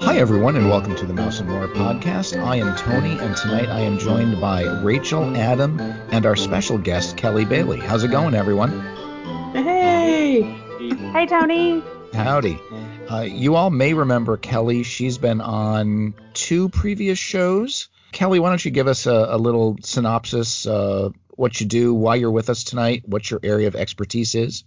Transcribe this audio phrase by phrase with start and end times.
[0.00, 2.36] Hi, everyone, and welcome to the Mouse and More podcast.
[2.42, 7.16] I am Tony, and tonight I am joined by Rachel, Adam, and our special guest,
[7.16, 7.78] Kelly Bailey.
[7.78, 8.80] How's it going, everyone?
[9.52, 10.42] Hey!
[11.12, 11.84] Hey, Tony.
[12.14, 12.58] Howdy.
[13.08, 14.82] Uh, you all may remember Kelly.
[14.82, 17.88] She's been on two previous shows.
[18.10, 22.16] Kelly, why don't you give us a, a little synopsis, uh, what you do, why
[22.16, 24.64] you're with us tonight, what your area of expertise is?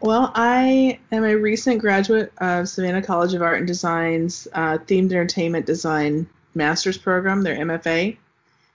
[0.00, 5.10] Well, I am a recent graduate of Savannah College of Art and Design's uh, Themed
[5.10, 8.16] Entertainment Design Master's Program, their MFA,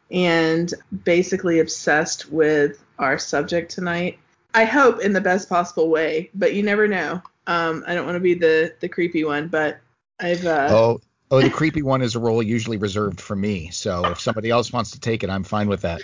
[0.09, 0.73] and
[1.04, 4.18] basically obsessed with our subject tonight.
[4.54, 7.22] I hope in the best possible way, but you never know.
[7.48, 9.80] Um, I don't want to be the the creepy one, but
[10.20, 10.45] I've.
[10.45, 13.70] Uh, oh, oh, the creepy one is a role usually reserved for me.
[13.70, 16.02] So if somebody else wants to take it, I'm fine with that.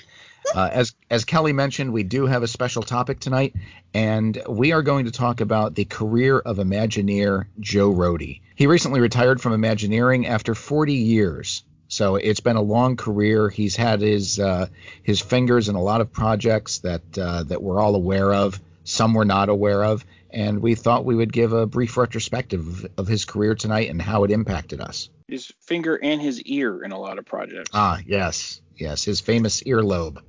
[0.54, 3.56] Uh, as as Kelly mentioned, we do have a special topic tonight,
[3.94, 8.42] and we are going to talk about the career of Imagineer Joe Rohde.
[8.56, 11.64] He recently retired from Imagineering after 40 years.
[11.90, 13.50] So it's been a long career.
[13.50, 14.68] He's had his uh,
[15.04, 18.60] his fingers in a lot of projects that uh, that we're all aware of.
[18.84, 22.92] Some we're not aware of, and we thought we would give a brief retrospective of,
[22.98, 25.10] of his career tonight and how it impacted us.
[25.28, 27.70] His finger and his ear in a lot of projects.
[27.74, 30.20] Ah, yes, yes, his famous earlobe.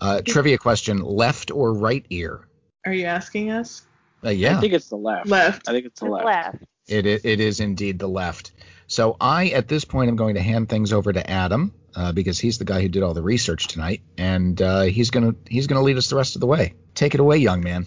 [0.00, 2.46] Uh, trivia question: left or right ear?
[2.86, 3.82] Are you asking us?
[4.24, 4.56] Uh, yeah.
[4.56, 5.26] I think it's the left.
[5.26, 5.68] Left.
[5.68, 6.24] I think it's the left.
[6.24, 6.58] left.
[6.86, 8.52] It, it, it is indeed the left.
[8.86, 12.38] So I, at this point, am going to hand things over to Adam uh, because
[12.38, 15.82] he's the guy who did all the research tonight, and uh, he's gonna he's gonna
[15.82, 16.74] lead us the rest of the way.
[16.94, 17.86] Take it away, young man.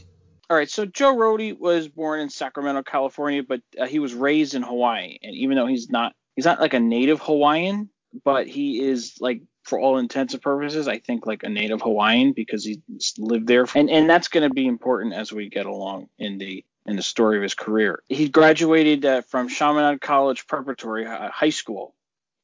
[0.49, 0.69] All right.
[0.69, 5.17] So Joe Rohde was born in Sacramento, California, but uh, he was raised in Hawaii.
[5.21, 7.89] And even though he's not he's not like a native Hawaiian,
[8.23, 12.31] but he is like for all intents and purposes, I think like a native Hawaiian
[12.31, 12.81] because he
[13.17, 16.63] lived there, and and that's going to be important as we get along in the
[16.85, 18.01] in the story of his career.
[18.07, 21.93] He graduated uh, from Chaminade College Preparatory High School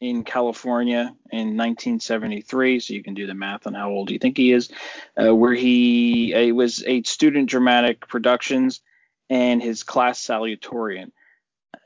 [0.01, 4.35] in California in 1973, so you can do the math on how old you think
[4.35, 4.69] he is,
[5.17, 8.81] uh, where he uh, was a student dramatic productions
[9.29, 11.11] and his class salutatorian.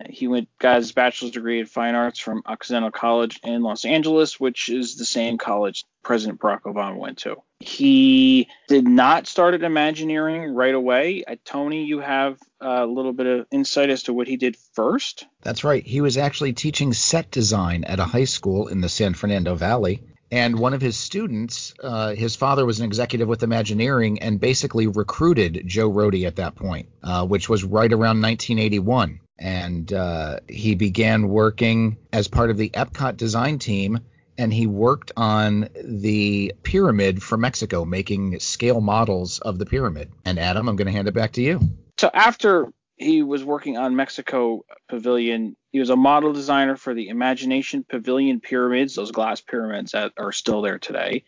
[0.09, 4.39] He went got his bachelor's degree in fine arts from Occidental College in Los Angeles,
[4.39, 7.37] which is the same college President Barack Obama went to.
[7.59, 11.23] He did not start at Imagineering right away.
[11.27, 15.25] Uh, Tony, you have a little bit of insight as to what he did first.
[15.41, 15.85] That's right.
[15.85, 20.03] He was actually teaching set design at a high school in the San Fernando Valley.
[20.29, 24.85] And one of his students, uh, his father was an executive with Imagineering and basically
[24.85, 30.75] recruited Joe Rohde at that point, uh, which was right around 1981 and uh, he
[30.75, 33.99] began working as part of the Epcot design team.
[34.39, 40.11] And he worked on the pyramid for Mexico, making scale models of the pyramid.
[40.25, 41.59] And Adam, I'm going to hand it back to you.
[41.97, 47.09] So after he was working on Mexico Pavilion, he was a model designer for the
[47.09, 51.23] Imagination Pavilion pyramids, those glass pyramids that are still there today.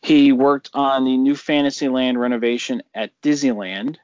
[0.00, 3.98] He worked on the new Fantasyland renovation at Disneyland,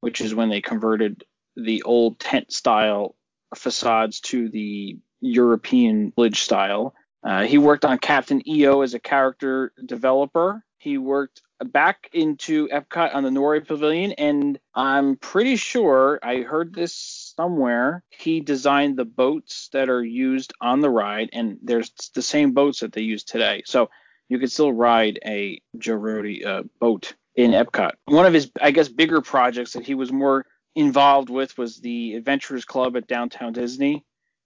[0.00, 1.22] which is when they converted
[1.58, 3.14] the old tent style
[3.54, 6.94] facades to the European village style.
[7.24, 10.64] Uh, he worked on Captain EO as a character developer.
[10.78, 11.42] He worked
[11.72, 16.94] back into Epcot on the Norway Pavilion, and I'm pretty sure I heard this
[17.36, 18.04] somewhere.
[18.10, 22.80] He designed the boats that are used on the ride, and there's the same boats
[22.80, 23.62] that they use today.
[23.66, 23.90] So
[24.28, 27.92] you could still ride a Joe Rohde uh, boat in Epcot.
[28.04, 30.46] One of his, I guess, bigger projects that he was more
[30.78, 34.04] involved with was the Adventurers Club at Downtown Disney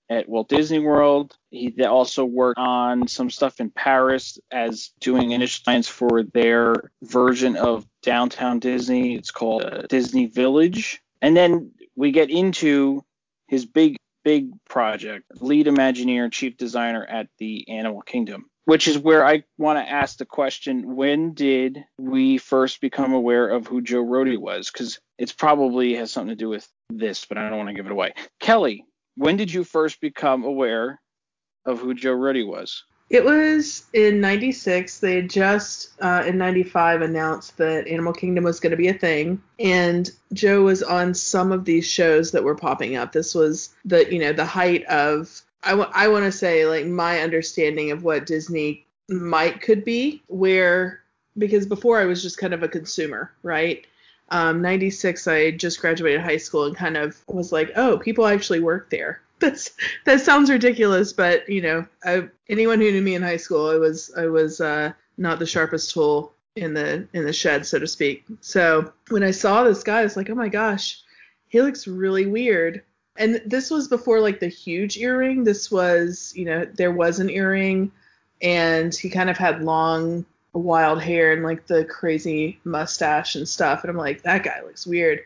[0.08, 1.36] at Walt Disney World.
[1.50, 7.56] He also worked on some stuff in Paris as doing initial designs for their version
[7.56, 9.14] of Downtown Disney.
[9.14, 11.02] It's called uh, Disney Village.
[11.20, 13.04] And then we get into
[13.46, 19.26] his big, big project, lead Imagineer chief designer at the Animal Kingdom which is where
[19.26, 24.04] I want to ask the question when did we first become aware of who Joe
[24.04, 24.70] Rohde was?
[24.70, 27.86] Because it's probably has something to do with this, but I don't want to give
[27.86, 28.14] it away.
[28.40, 28.84] Kelly,
[29.16, 31.00] when did you first become aware
[31.66, 32.84] of who Joe Rohde was?
[33.10, 35.00] It was in 96.
[35.00, 38.94] They had just, uh, in 95, announced that Animal Kingdom was going to be a
[38.94, 39.42] thing.
[39.58, 43.12] And Joe was on some of these shows that were popping up.
[43.12, 46.86] This was the, you know, the height of I, w- I want to say like
[46.86, 51.02] my understanding of what Disney might could be where
[51.38, 53.86] because before I was just kind of a consumer, right?
[54.30, 58.60] Um, 96 I just graduated high school and kind of was like, oh, people actually
[58.60, 59.20] work there.
[59.38, 59.72] That's
[60.04, 63.76] that sounds ridiculous, but you know, I, anyone who knew me in high school, I
[63.76, 67.86] was I was uh, not the sharpest tool in the in the shed, so to
[67.86, 68.24] speak.
[68.40, 71.02] So when I saw this guy, I was like, oh my gosh,
[71.48, 72.82] he looks really weird.
[73.16, 75.44] And this was before like the huge earring.
[75.44, 77.92] This was, you know, there was an earring
[78.40, 80.24] and he kind of had long
[80.54, 83.82] wild hair and like the crazy mustache and stuff.
[83.82, 85.20] And I'm like, that guy looks weird.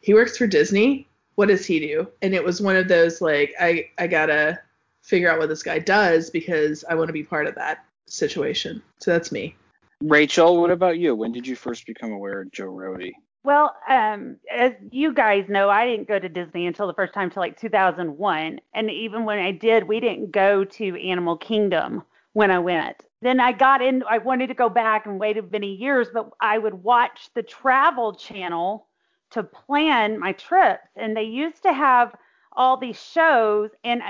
[0.00, 1.08] He works for Disney.
[1.36, 2.08] What does he do?
[2.20, 4.60] And it was one of those like I I gotta
[5.02, 8.82] figure out what this guy does because I want to be part of that situation.
[8.98, 9.56] So that's me.
[10.02, 11.14] Rachel, what about you?
[11.14, 13.12] When did you first become aware of Joe Rohde?
[13.44, 17.28] Well, um, as you guys know, I didn't go to Disney until the first time
[17.28, 22.04] till like 2001, and even when I did, we didn't go to Animal Kingdom
[22.34, 22.96] when I went.
[23.20, 24.04] Then I got in.
[24.08, 28.14] I wanted to go back and waited many years, but I would watch the Travel
[28.14, 28.86] Channel
[29.30, 32.14] to plan my trips, and they used to have
[32.52, 34.02] all these shows, and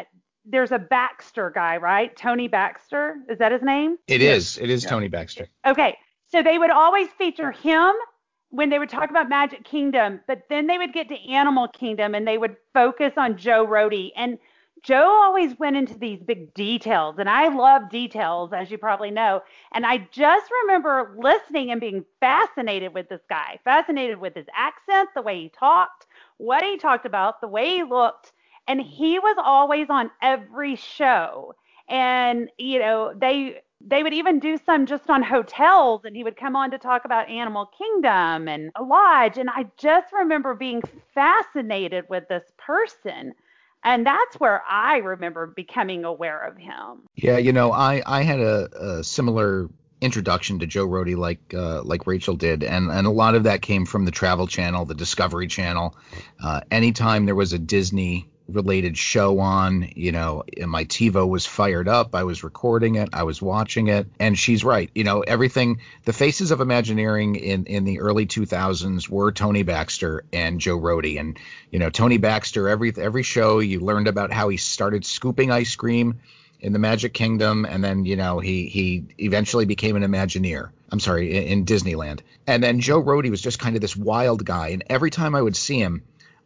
[0.45, 2.15] there's a Baxter guy, right?
[2.17, 3.97] Tony Baxter, is that his name?
[4.09, 4.59] It is.
[4.59, 4.91] It is yeah.
[4.91, 5.49] Tony Baxter.
[5.67, 5.97] Okay,
[6.29, 7.93] so they would always feature him
[8.53, 12.15] when they would talk about Magic Kingdom, but then they would get to Animal Kingdom
[12.15, 14.13] and they would focus on Joe Rohde.
[14.15, 14.39] And
[14.83, 19.41] Joe always went into these big details, and I love details, as you probably know.
[19.73, 25.09] And I just remember listening and being fascinated with this guy, fascinated with his accent,
[25.15, 26.07] the way he talked,
[26.37, 28.33] what he talked about, the way he looked.
[28.69, 31.55] And he was always on every show.
[31.89, 36.37] And, you know, they they would even do some just on hotels and he would
[36.37, 40.83] come on to talk about animal kingdom and a lodge and i just remember being
[41.15, 43.33] fascinated with this person
[43.85, 47.03] and that's where i remember becoming aware of him.
[47.17, 49.69] Yeah you know i i had a, a similar
[50.01, 53.63] introduction to joe Rohde like uh, like rachel did and and a lot of that
[53.63, 55.97] came from the travel channel the discovery channel.
[56.43, 61.89] Uh, anytime there was a disney related show on, you know, my TiVo was fired
[61.89, 62.15] up.
[62.15, 63.09] I was recording it.
[63.13, 64.07] I was watching it.
[64.19, 64.91] And she's right.
[64.95, 70.25] You know, everything, the faces of Imagineering in, in the early 2000s were Tony Baxter
[70.33, 71.19] and Joe Rohde.
[71.19, 71.39] And,
[71.71, 75.77] you know, Tony Baxter, every, every show you learned about how he started scooping ice
[75.77, 76.21] cream
[76.61, 77.65] in the Magic Kingdom.
[77.65, 80.71] And then, you know, he, he eventually became an Imagineer.
[80.91, 82.21] I'm sorry, in, in Disneyland.
[82.47, 84.69] And then Joe Rohde was just kind of this wild guy.
[84.69, 86.03] And every time I would see him,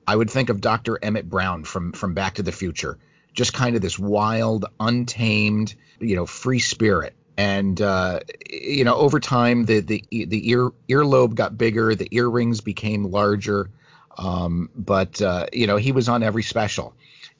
[0.07, 0.99] I would think of Dr.
[1.03, 2.99] Emmett Brown from from Back to the Future,
[3.33, 7.15] just kind of this wild, untamed, you know, free spirit.
[7.37, 12.61] And uh, you know, over time, the the the ear earlobe got bigger, the earrings
[12.61, 13.71] became larger,
[14.17, 16.95] um, but uh, you know, he was on every special,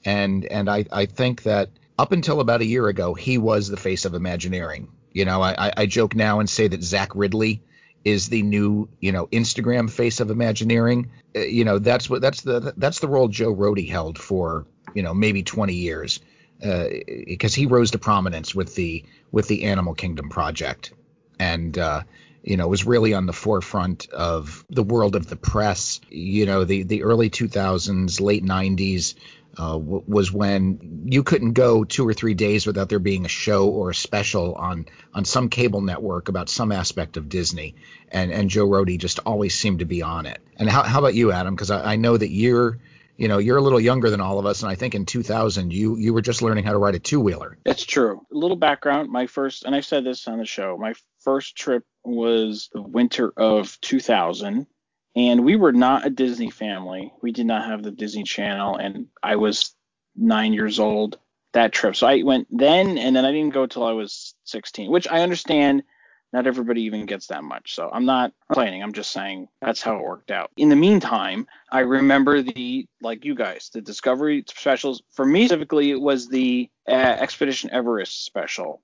[0.05, 3.77] and and I I think that up until about a year ago, he was the
[3.77, 4.89] face of Imagineering.
[5.13, 7.61] You know, I, I joke now and say that Zach Riddley
[8.07, 11.11] is the new you know Instagram face of Imagineering.
[11.35, 14.65] Uh, you know that's what that's the that's the role Joe Rohde held for
[14.95, 16.21] you know maybe 20 years
[16.59, 20.93] because uh, he rose to prominence with the with the Animal Kingdom project
[21.41, 22.03] and uh,
[22.45, 26.01] you know was really on the forefront of the world of the press.
[26.09, 29.17] You know the the early 2000s, late 90s
[29.59, 33.29] uh, w- was when you couldn't go two or three days without there being a
[33.29, 37.75] show or a special on on some cable network about some aspect of Disney,
[38.11, 40.41] and and Joe Rohde just always seemed to be on it.
[40.57, 41.55] And how how about you, Adam?
[41.55, 42.79] Because I, I know that you're
[43.17, 44.63] you know you're a little younger than all of us.
[44.63, 47.59] And i think in 2000 you you were just learning how to ride a two-wheeler.
[47.65, 48.21] That's true.
[48.33, 51.85] A little background my first and i said this on the show my first trip
[52.05, 54.67] was the winter of 2000
[55.17, 57.11] and we were not a Disney family.
[57.23, 59.75] We did not have the Disney Channel, and I was
[60.15, 61.19] nine years old
[61.55, 61.97] that trip.
[61.97, 65.23] So I went then, and then I didn't go till I was 16, which I
[65.23, 65.83] understand.
[66.33, 67.75] Not everybody even gets that much.
[67.75, 68.83] So I'm not complaining.
[68.83, 70.51] I'm just saying that's how it worked out.
[70.57, 75.03] In the meantime, I remember the, like you guys, the Discovery specials.
[75.13, 78.83] For me specifically, it was the uh, Expedition Everest special.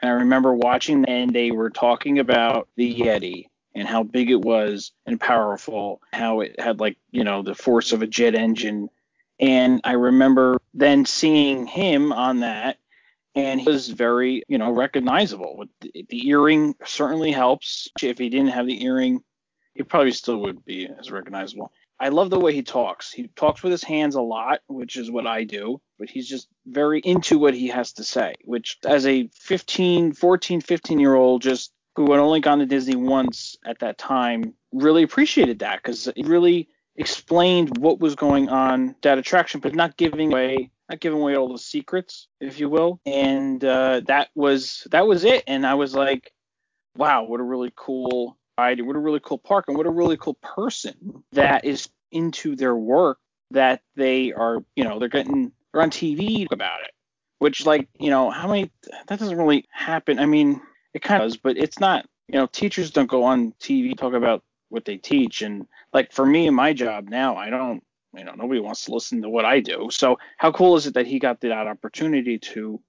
[0.00, 4.40] And I remember watching, and they were talking about the Yeti and how big it
[4.40, 8.88] was and powerful, how it had like, you know, the force of a jet engine.
[9.40, 12.78] And I remember then seeing him on that
[13.34, 15.64] and he was very, you know, recognizable.
[15.80, 17.88] The, the earring certainly helps.
[18.02, 19.22] If he didn't have the earring,
[19.74, 21.72] he probably still would be as recognizable.
[21.98, 23.12] I love the way he talks.
[23.12, 26.48] He talks with his hands a lot, which is what I do, but he's just
[26.66, 31.42] very into what he has to say, which as a 15, 14, 15 year old
[31.42, 36.08] just who had only gone to Disney once at that time, really appreciated that because
[36.08, 41.20] it really explained what was going on that attraction, but not giving away not giving
[41.20, 43.00] away all the secrets, if you will.
[43.06, 45.42] And uh, that was that was it.
[45.46, 46.32] And I was like,
[46.96, 50.18] wow, what a really cool idea, what a really cool park, and what a really
[50.18, 53.18] cool person that is into their work
[53.52, 56.90] that they are, you know, they're getting they're on TV about it.
[57.38, 58.70] Which like, you know, how many
[59.08, 60.18] that doesn't really happen.
[60.18, 60.60] I mean,
[60.94, 62.06] it kind of does, but it's not.
[62.28, 66.24] You know, teachers don't go on TV talk about what they teach, and like for
[66.24, 67.82] me my job now, I don't
[68.14, 69.88] you know, nobody wants to listen to what I do.
[69.90, 72.80] So how cool is it that he got that opportunity to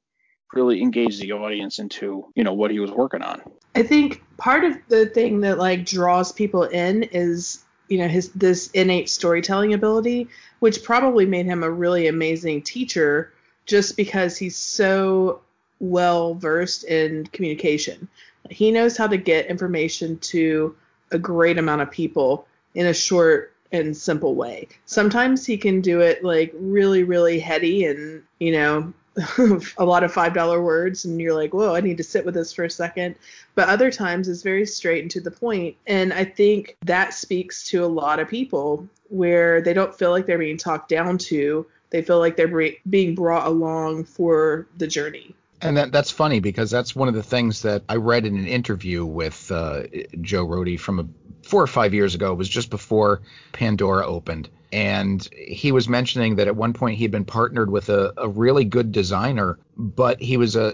[0.53, 3.41] really engage the audience into, you know, what he was working on?
[3.75, 8.29] I think part of the thing that like draws people in is you know his
[8.29, 10.29] this innate storytelling ability
[10.60, 13.33] which probably made him a really amazing teacher
[13.65, 15.41] just because he's so
[15.80, 18.08] well versed in communication.
[18.50, 20.75] He knows how to get information to
[21.12, 24.68] a great amount of people in a short and simple way.
[24.86, 28.94] Sometimes he can do it like really really heady and you know
[29.77, 32.34] a lot of five dollar words and you're like whoa i need to sit with
[32.36, 33.15] this for a second.
[33.56, 37.63] But other times it's very straight and to the point and i think that speaks
[37.70, 41.65] to a lot of people where they don't feel like they're being talked down to.
[41.92, 46.70] They feel like they're being brought along for the journey and that, that's funny because
[46.70, 49.84] that's one of the things that I read in an interview with uh,
[50.22, 51.08] Joe Rohde from a,
[51.48, 52.34] four or five years ago.
[52.34, 53.22] It was just before
[53.53, 54.50] Pandora opened.
[54.72, 58.27] And he was mentioning that at one point he had been partnered with a, a,
[58.27, 60.74] really good designer but he was a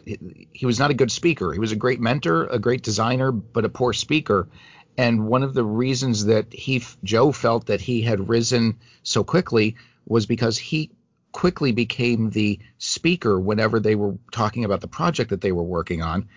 [0.51, 1.51] he was not a good speaker.
[1.51, 4.47] He was a great mentor a great designer but a poor speaker.
[4.97, 9.75] And one of the reasons that he joe felt that he had risen so quickly
[10.05, 10.91] was because he
[11.31, 16.01] quickly became the speaker whenever they were talking about the project that they were working
[16.01, 16.27] on.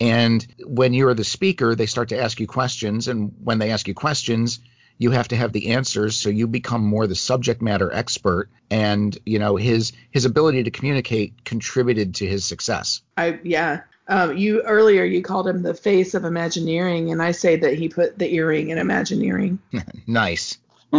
[0.00, 3.08] And when you're the speaker they start to ask you questions.
[3.08, 4.60] And when they ask you questions
[4.98, 6.16] you have to have the answers.
[6.16, 8.48] So you become more the subject matter expert.
[8.70, 13.02] And you know his his ability to communicate contributed to his success.
[13.16, 13.82] I yeah.
[14.08, 17.12] Um, you earlier you called him the face of imagineering.
[17.12, 19.58] And i say that he put the earring in imagineering.
[20.06, 20.58] Nice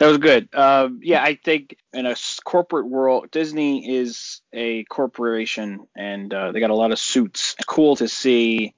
[0.00, 0.48] that was good.
[0.54, 6.60] Um, yeah, I think in a corporate world, Disney is a corporation, and uh, they
[6.60, 7.54] got a lot of suits.
[7.66, 8.74] Cool to see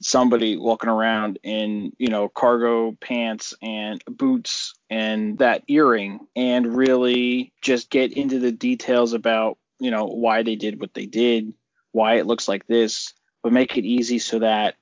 [0.00, 7.52] somebody walking around in you know cargo pants and boots and that earring and really
[7.62, 11.54] just get into the details about you know why they did what they did
[11.92, 13.14] why it looks like this
[13.44, 14.74] but make it easy so that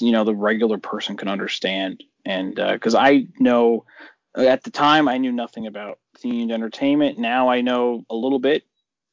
[0.00, 3.84] you know the regular person can understand and because uh, i know
[4.36, 8.64] at the time i knew nothing about themed entertainment now i know a little bit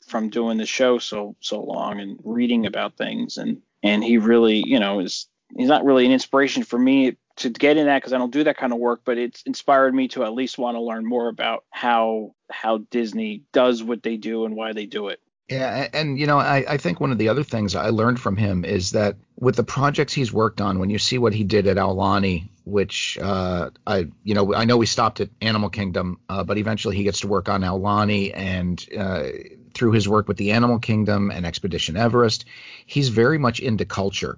[0.08, 4.64] from doing the show so so long and reading about things and and he really
[4.66, 8.14] you know is he's not really an inspiration for me to get in that because
[8.14, 10.76] I don't do that kind of work, but it's inspired me to at least want
[10.76, 15.08] to learn more about how how Disney does what they do and why they do
[15.08, 15.20] it.
[15.50, 18.38] Yeah, and you know, I, I think one of the other things I learned from
[18.38, 21.68] him is that with the projects he's worked on, when you see what he did
[21.68, 26.46] at Aulani, which uh, I, you know, I know we stopped at Animal Kingdom, uh,
[26.46, 29.24] but eventually he gets to work on Aulani, and uh,
[29.74, 32.46] through his work with the Animal Kingdom and Expedition Everest,
[32.86, 34.38] he's very much into culture.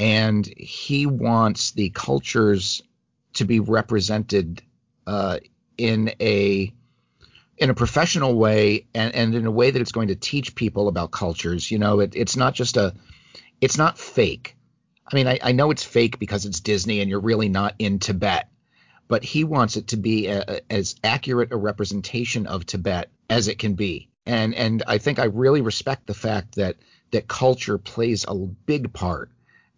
[0.00, 2.82] And he wants the cultures
[3.34, 4.62] to be represented
[5.06, 5.38] uh,
[5.78, 6.72] in a
[7.56, 10.88] in a professional way and, and in a way that it's going to teach people
[10.88, 11.70] about cultures.
[11.70, 12.94] You know, it, it's not just a
[13.60, 14.56] it's not fake.
[15.06, 17.98] I mean, I, I know it's fake because it's Disney and you're really not in
[17.98, 18.48] Tibet,
[19.06, 23.48] but he wants it to be a, a, as accurate a representation of Tibet as
[23.48, 24.08] it can be.
[24.26, 26.76] And and I think I really respect the fact that
[27.10, 29.30] that culture plays a big part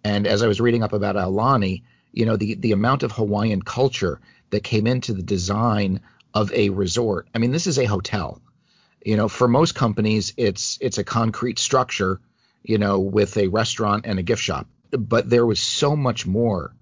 [0.06, 3.61] and as I was reading up about Aulani, you know, the, the amount of Hawaiian
[3.61, 6.00] culture that came into the design
[6.37, 7.26] of a resort.
[7.35, 8.43] I mean, this is a hotel.
[9.02, 12.21] You know, for most companies, it's it's a concrete structure,
[12.62, 14.66] you know, with a restaurant and a gift shop.
[14.90, 16.75] But there was so much more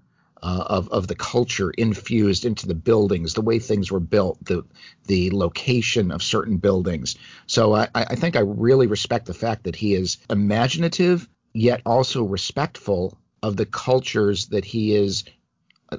[0.43, 4.65] uh, of of the culture infused into the buildings, the way things were built, the
[5.05, 7.15] the location of certain buildings.
[7.47, 12.23] So I, I think I really respect the fact that he is imaginative yet also
[12.23, 15.23] respectful of the cultures that he is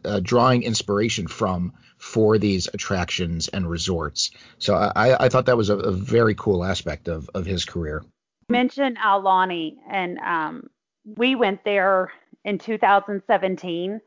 [0.04, 4.30] uh, drawing inspiration from for these attractions and resorts.
[4.58, 8.04] So I, I thought that was a, a, very cool aspect of, of his career.
[8.48, 10.70] Mention Aulani, and um,
[11.04, 12.12] we went there
[12.44, 14.00] in 2017,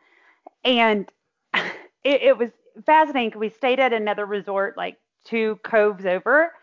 [0.64, 1.12] and
[1.54, 1.64] it,
[2.04, 2.52] it was
[2.86, 6.54] fascinating we stayed at another resort like two coves over,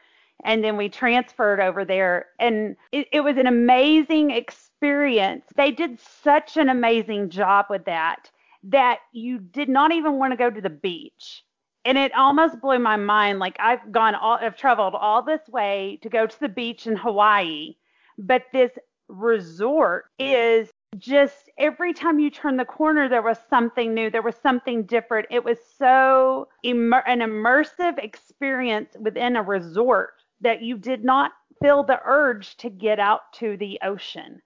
[0.45, 5.45] and then we transferred over there, and it, it was an amazing experience.
[5.57, 8.31] They did such an amazing job with that
[8.67, 11.45] that you did not even want to go to the beach.
[11.85, 13.39] And it almost blew my mind.
[13.39, 16.97] Like I've gone all, I've traveled all this way to go to the beach in
[16.97, 17.77] Hawaii,
[18.19, 18.73] but this
[19.09, 20.69] resort is
[20.99, 25.27] just every time you turn the corner there was something new there was something different
[25.31, 31.33] it was so immer- an immersive experience within a resort that you did not
[31.63, 34.41] feel the urge to get out to the ocean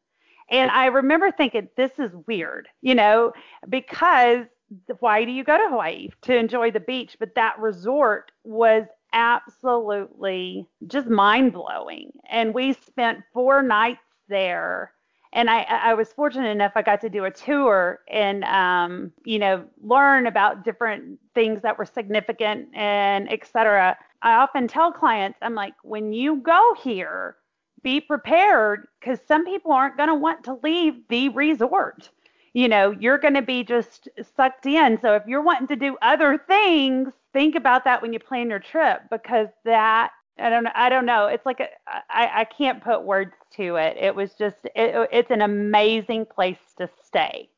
[0.50, 3.32] and I remember thinking, this is weird, you know,
[3.68, 4.46] because
[5.00, 7.16] why do you go to Hawaii to enjoy the beach?
[7.18, 12.12] But that resort was absolutely just mind blowing.
[12.28, 14.92] And we spent four nights there.
[15.32, 19.38] And I, I was fortunate enough I got to do a tour and um, you
[19.38, 23.96] know learn about different things that were significant and et cetera.
[24.22, 27.36] I often tell clients, I'm like, when you go here,
[27.82, 32.10] be prepared because some people aren't going to want to leave the resort.
[32.52, 34.98] You know, you're going to be just sucked in.
[35.00, 38.58] So if you're wanting to do other things, think about that when you plan your
[38.58, 41.26] trip because that I don't I don't know.
[41.26, 41.68] It's like a,
[42.08, 43.96] I I can't put words to it.
[43.98, 47.48] It was just it, it's an amazing place to stay.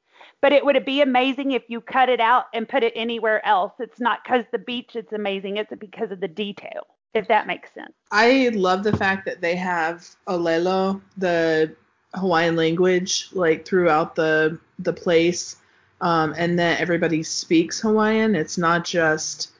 [0.40, 3.72] But it would be amazing if you cut it out and put it anywhere else.
[3.78, 5.56] It's not because the beach it's amazing.
[5.56, 6.86] It's because of the detail.
[7.14, 7.92] If that makes sense.
[8.10, 11.74] I love the fact that they have Olelo, the
[12.14, 15.56] Hawaiian language, like throughout the the place,
[16.00, 18.34] um, and that everybody speaks Hawaiian.
[18.34, 19.50] It's not just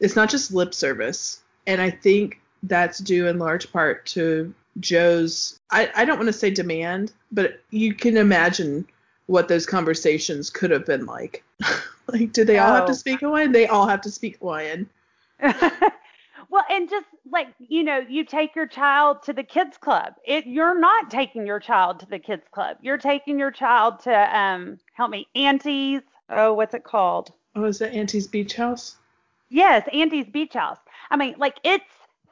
[0.00, 1.42] it's not just lip service.
[1.66, 6.32] And I think that's due in large part to Joe's I, I don't want to
[6.32, 8.86] say demand, but you can imagine
[9.26, 11.44] what those conversations could have been like.
[12.08, 12.96] like, did they all have to oh.
[12.96, 13.52] speak Hawaiian?
[13.52, 14.88] They all have to speak Hawaiian.
[16.50, 20.14] well, and just like, you know, you take your child to the kids club.
[20.24, 22.78] It you're not taking your child to the kids club.
[22.80, 27.32] You're taking your child to um help me, Auntie's oh, what's it called?
[27.56, 28.96] Oh, is it Auntie's Beach House?
[29.48, 30.78] Yes, Auntie's Beach House.
[31.10, 31.84] I mean, like it's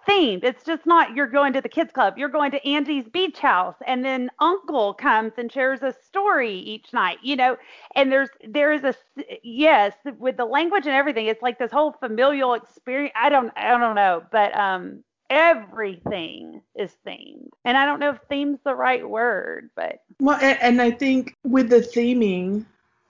[0.09, 0.45] themed.
[0.45, 2.17] It's just not you're going to the kids club.
[2.17, 6.93] You're going to Auntie's beach house and then uncle comes and shares a story each
[6.93, 7.57] night, you know.
[7.95, 8.95] And there's there is a
[9.43, 13.13] yes, with the language and everything, it's like this whole familial experience.
[13.17, 17.51] I don't I don't know, but um everything is themed.
[17.65, 21.35] And I don't know if theme's the right word, but Well, and, and I think
[21.45, 22.65] with the theming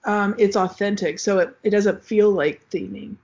[0.05, 3.15] um, it's authentic, so it, it doesn't feel like theming.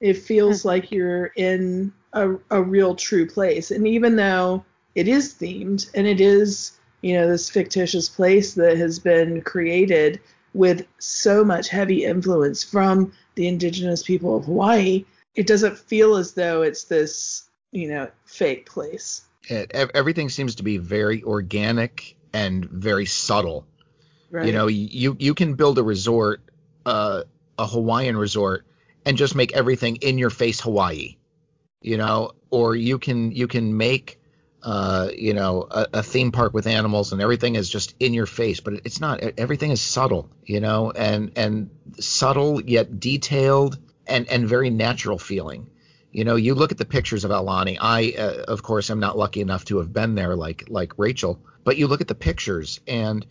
[0.00, 3.70] It feels like you're in a, a real true place.
[3.70, 8.76] And even though it is themed and it is, you know, this fictitious place that
[8.76, 10.20] has been created
[10.54, 16.32] with so much heavy influence from the indigenous people of Hawaii, it doesn't feel as
[16.32, 19.22] though it's this, you know, fake place.
[19.48, 23.66] It, everything seems to be very organic and very subtle.
[24.30, 24.46] Right.
[24.46, 26.40] You know, you you can build a resort,
[26.84, 27.22] uh,
[27.58, 28.66] a Hawaiian resort,
[29.06, 31.16] and just make everything in your face Hawaii,
[31.80, 34.20] you know, or you can you can make
[34.62, 38.26] uh, you know a, a, theme park with animals and everything is just in your
[38.26, 39.20] face, but it's not.
[39.38, 45.70] Everything is subtle, you know, and and subtle yet detailed and and very natural feeling.
[46.10, 47.76] You know, you look at the pictures of Aulani.
[47.80, 51.38] I, uh, of course, am not lucky enough to have been there like like Rachel,
[51.62, 53.24] but you look at the pictures and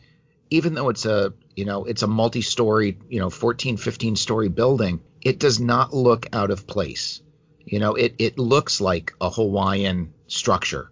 [0.50, 5.02] even though it's a you know it's a multi-story you know 14 15 story building
[5.26, 7.22] it does not look out of place.
[7.66, 10.92] You know it it looks like a hawaiian structure.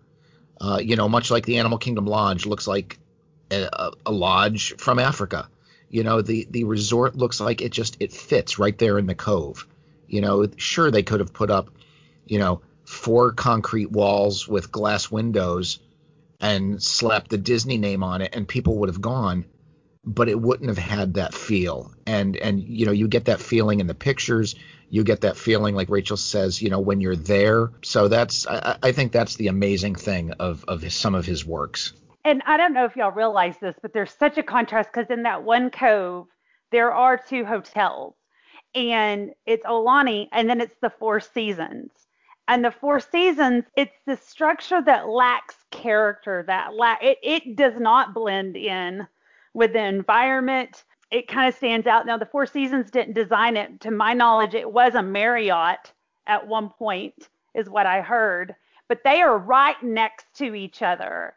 [0.59, 2.97] Uh, you know much like the animal kingdom lodge looks like
[3.51, 5.47] a, a, lodge from africa.
[5.89, 9.15] You know the the resort looks like it just it fits right there in the
[9.15, 9.67] cove.
[10.07, 11.69] You know sure they could have put up
[12.25, 15.79] you know four concrete walls with glass windows
[16.41, 19.45] and slapped the Disney name on it, and people would have gone,
[20.05, 21.91] but it wouldn't have had that feel.
[22.05, 24.55] And and you know, you get that feeling in the pictures.
[24.89, 27.71] You get that feeling, like Rachel says, you know, when you're there.
[27.83, 31.45] So that's I, I think that's the amazing thing of of his, some of his
[31.45, 31.93] works.
[32.25, 35.23] And I don't know if y'all realize this, but there's such a contrast because in
[35.23, 36.27] that one cove
[36.71, 38.15] there are two hotels,
[38.73, 41.91] and it's Aulani, and then it's the Four Seasons
[42.47, 47.73] and the four seasons it's the structure that lacks character that la- it, it does
[47.79, 49.07] not blend in
[49.53, 53.79] with the environment it kind of stands out now the four seasons didn't design it
[53.79, 55.91] to my knowledge it was a marriott
[56.27, 58.55] at one point is what i heard
[58.87, 61.33] but they are right next to each other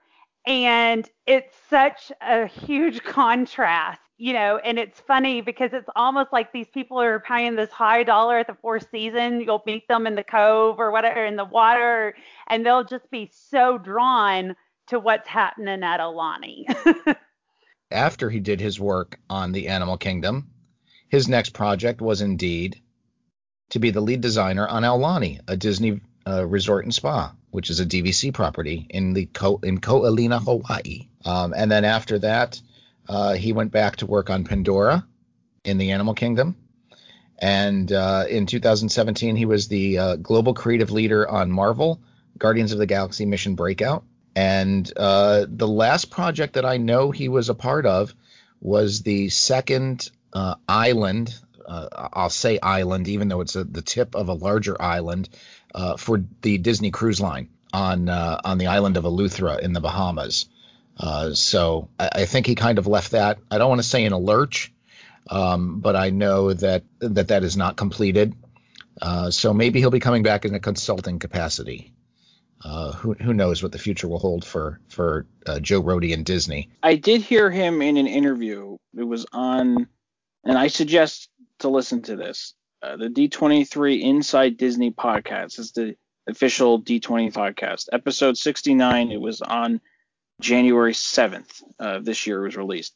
[0.47, 6.53] and it's such a huge contrast you know, and it's funny because it's almost like
[6.53, 9.43] these people are paying this high dollar at the Four Seasons.
[9.45, 12.15] You'll meet them in the cove or whatever in the water,
[12.49, 16.65] and they'll just be so drawn to what's happening at Aulani.
[17.91, 20.49] After he did his work on the Animal Kingdom,
[21.09, 22.81] his next project was indeed
[23.71, 27.79] to be the lead designer on Aulani, a Disney uh, resort and spa, which is
[27.79, 31.09] a DVC property in the Ko- in Hawaii.
[31.25, 32.61] Um, and then after that,
[33.09, 35.07] uh, he went back to work on Pandora
[35.65, 36.57] in the Animal Kingdom.
[37.39, 42.01] And uh, in 2017, he was the uh, global creative leader on Marvel,
[42.39, 44.05] Guardians of the Galaxy Mission Breakout.
[44.37, 48.15] And uh, the last project that I know he was a part of
[48.61, 51.35] was the second uh, island
[51.67, 55.29] uh, I'll say island, even though it's a, the tip of a larger island,
[55.75, 59.81] uh, for the Disney Cruise Line on uh, on the island of Eleuthera in the
[59.81, 60.47] Bahamas.
[60.97, 63.39] Uh, so I, I, think he kind of left that.
[63.51, 64.73] I don't want to say in a lurch,
[65.29, 68.35] um, but I know that that that is not completed.
[69.31, 71.93] So maybe he'll be coming back in a consulting capacity.
[72.65, 76.25] Uh, who who knows what the future will hold for for uh, Joe Rohde and
[76.25, 76.71] Disney?
[76.83, 78.77] I did hear him in an interview.
[78.97, 79.87] It was on,
[80.45, 81.29] and I suggest
[81.61, 82.55] to listen to this.
[82.83, 87.89] Uh, the D23 Inside Disney podcast is the official D23 podcast.
[87.93, 89.13] Episode 69.
[89.13, 89.81] It was on
[90.41, 92.43] January 7th of this year.
[92.43, 92.95] It was released.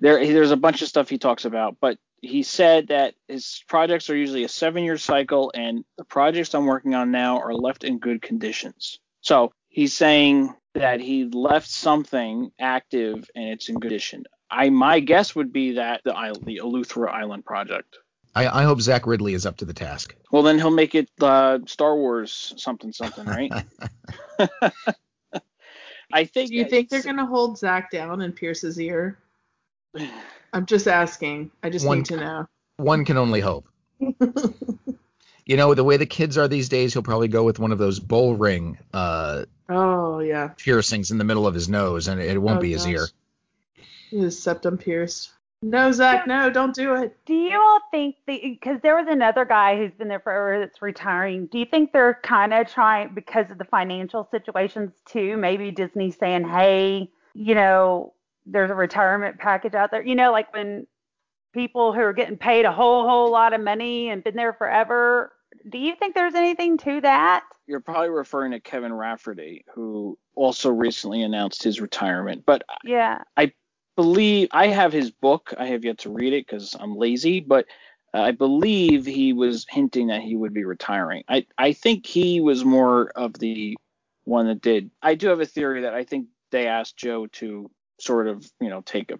[0.00, 4.10] There, there's a bunch of stuff he talks about, but he said that his projects
[4.10, 7.84] are usually a seven year cycle and the projects I'm working on now are left
[7.84, 8.98] in good conditions.
[9.20, 14.24] So he's saying that he left something active and it's in good condition.
[14.50, 16.12] I my guess would be that the
[16.44, 17.96] the Eleuthera Island project.
[18.34, 20.14] I, I hope Zach Riddley is up to the task.
[20.30, 23.52] Well, then he'll make it uh, Star Wars something something, right?
[26.12, 26.50] I think.
[26.50, 29.18] Do you think they're gonna hold Zach down in Pierce's ear?
[30.52, 31.50] I'm just asking.
[31.62, 32.46] I just one, need to know.
[32.76, 33.66] One can only hope.
[34.00, 37.78] you know, the way the kids are these days, he'll probably go with one of
[37.78, 42.40] those bull ring uh, oh yeah piercings in the middle of his nose, and it
[42.40, 42.92] won't oh, be his gosh.
[42.92, 43.08] ear.
[44.10, 45.30] His septum pierced.
[45.62, 47.18] No, Zach, no, don't do it.
[47.26, 51.46] Do you all think because there was another guy who's been there forever that's retiring?
[51.46, 55.36] Do you think they're kind of trying because of the financial situations too?
[55.36, 58.14] Maybe Disney saying, hey, you know,
[58.46, 60.02] there's a retirement package out there.
[60.02, 60.86] You know, like when
[61.52, 65.32] people who are getting paid a whole whole lot of money and been there forever.
[65.70, 67.44] Do you think there's anything to that?
[67.66, 72.44] You're probably referring to Kevin Rafferty, who also recently announced his retirement.
[72.46, 73.52] But yeah, I
[73.96, 75.52] believe I have his book.
[75.58, 77.66] I have yet to read it because I'm lazy, but
[78.14, 81.24] I believe he was hinting that he would be retiring.
[81.28, 83.76] I I think he was more of the
[84.24, 84.90] one that did.
[85.02, 88.68] I do have a theory that I think they asked Joe to sort of you
[88.68, 89.18] know take a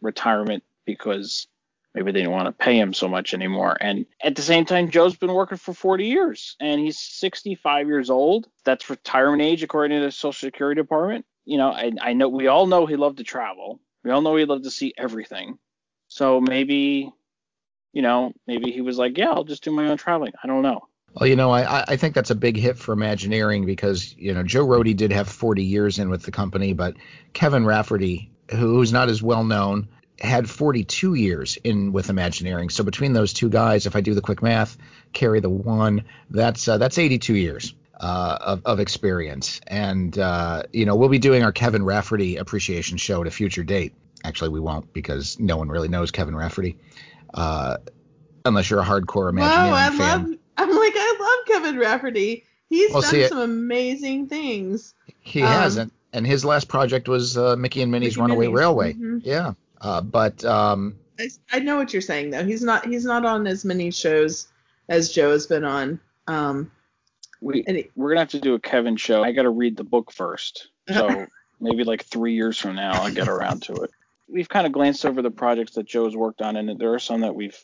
[0.00, 1.46] retirement because
[1.94, 3.76] maybe they didn't want to pay him so much anymore.
[3.80, 8.10] And at the same time, Joe's been working for 40 years and he's 65 years
[8.10, 8.48] old.
[8.64, 11.24] That's retirement age according to the Social Security Department.
[11.44, 13.80] You know, I, I know we all know he loved to travel.
[14.04, 15.58] We all know he loved to see everything.
[16.08, 17.10] So maybe,
[17.92, 20.32] you know, maybe he was like, yeah, I'll just do my own traveling.
[20.42, 20.88] I don't know.
[21.14, 24.42] Well, you know, I, I think that's a big hit for Imagineering because, you know,
[24.42, 26.94] Joe Rohde did have 40 years in with the company, but
[27.32, 29.88] Kevin Rafferty, who's not as well known,
[30.20, 32.68] had 42 years in with Imagineering.
[32.70, 34.76] So between those two guys, if I do the quick math,
[35.12, 39.60] carry the one, that's uh, that's 82 years uh, of, of experience.
[39.66, 43.64] And, uh, you know, we'll be doing our Kevin Rafferty appreciation show at a future
[43.64, 43.94] date.
[44.24, 46.76] Actually, we won't because no one really knows Kevin Rafferty,
[47.32, 47.78] uh,
[48.44, 50.30] unless you're a hardcore Imagineering I fan.
[50.30, 50.92] Love, I'm like,
[51.70, 52.44] I love Kevin Rafferty.
[52.68, 54.94] He's well, done some amazing things.
[55.20, 58.46] He um, has, and, and his last project was uh, Mickey and Minnie's Mickey Runaway
[58.46, 58.58] Minnie's.
[58.58, 58.92] Railway.
[58.92, 59.18] Mm-hmm.
[59.22, 62.44] Yeah, uh, but um, I, I, know what you're saying though.
[62.44, 64.48] He's not he's not on as many shows
[64.88, 66.00] as Joe has been on.
[66.28, 66.70] Um,
[67.40, 69.22] we he, we're gonna have to do a Kevin show.
[69.22, 71.26] I got to read the book first, so
[71.60, 73.90] maybe like three years from now I'll get around to it.
[74.28, 77.22] We've kind of glanced over the projects that Joe's worked on, and there are some
[77.22, 77.58] that we've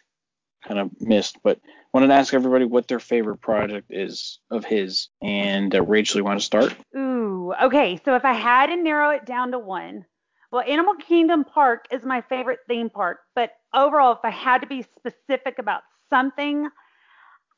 [0.66, 1.38] kind of missed.
[1.44, 5.08] But I wanted to ask everybody what their favorite project is of his.
[5.22, 6.76] And uh, Rachel, you want to start?
[6.94, 7.98] Ooh, okay.
[8.04, 10.04] So if I had to narrow it down to one,
[10.52, 13.20] well, Animal Kingdom Park is my favorite theme park.
[13.34, 16.68] But overall, if I had to be specific about something,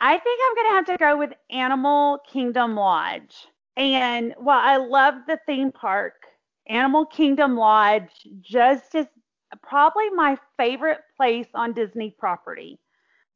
[0.01, 3.35] I think I'm going to have to go with Animal Kingdom Lodge.
[3.77, 6.15] And while I love the theme park,
[6.69, 9.07] Animal Kingdom Lodge just is
[9.65, 12.79] probably my favorite place on Disney property,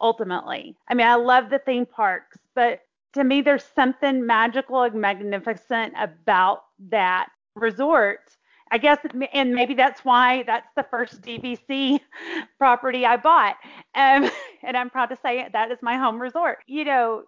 [0.01, 0.77] ultimately.
[0.89, 2.81] I mean, I love the theme parks, but
[3.15, 8.21] to me, there's something magical and magnificent about that resort
[8.73, 8.99] I guess,
[9.35, 12.01] and maybe that's why that's the first DVC
[12.59, 13.57] property I bought.
[13.95, 14.31] Um,
[14.63, 16.61] and I'm proud to say that is my home resort.
[16.67, 17.25] You know,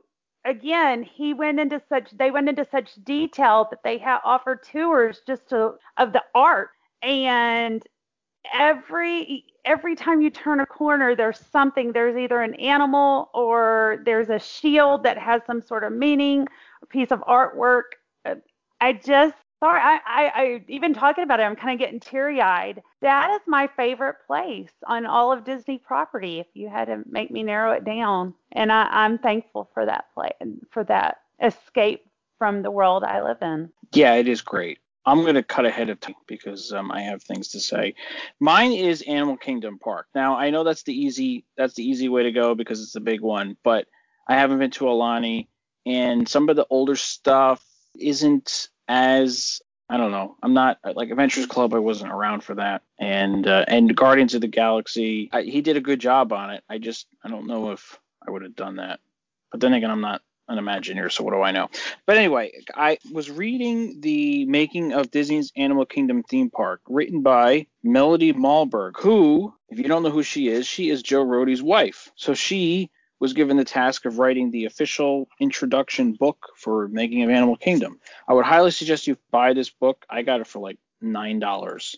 [0.46, 5.20] again, he went into such, they went into such detail that they have offered tours
[5.26, 6.70] just to, of the art.
[7.02, 7.82] And
[8.52, 14.28] every every time you turn a corner there's something there's either an animal or there's
[14.28, 16.46] a shield that has some sort of meaning
[16.82, 17.82] a piece of artwork
[18.80, 22.40] i just sorry, I, I, I even talking about it, I'm kind of getting teary
[22.42, 22.82] eyed.
[23.00, 26.38] That is my favorite place on all of Disney property.
[26.38, 30.06] If you had to make me narrow it down, and I, I'm thankful for that
[30.12, 32.06] play, and for that escape
[32.38, 33.70] from the world I live in.
[33.94, 34.78] Yeah, it is great.
[35.06, 37.94] I'm going to cut ahead of time because um, I have things to say.
[38.40, 40.06] Mine is Animal Kingdom Park.
[40.14, 43.00] Now I know that's the easy that's the easy way to go because it's the
[43.00, 43.86] big one, but
[44.28, 45.48] I haven't been to Aulani,
[45.84, 47.62] and some of the older stuff
[47.98, 50.36] isn't as I don't know.
[50.42, 51.74] I'm not like Adventures Club.
[51.74, 55.28] I wasn't around for that, and uh, and Guardians of the Galaxy.
[55.32, 56.64] I, he did a good job on it.
[56.68, 59.00] I just I don't know if I would have done that.
[59.50, 61.68] But then again, I'm not an Imagineer, so what do I know?
[62.06, 67.66] But anyway, I was reading the making of Disney's Animal Kingdom theme park, written by
[67.82, 72.10] Melody Malmberg, who, if you don't know who she is, she is Joe Rohde's wife.
[72.16, 77.30] So she was given the task of writing the official introduction book for making of
[77.30, 77.98] Animal Kingdom.
[78.28, 80.04] I would highly suggest you buy this book.
[80.10, 81.96] I got it for like nine dollars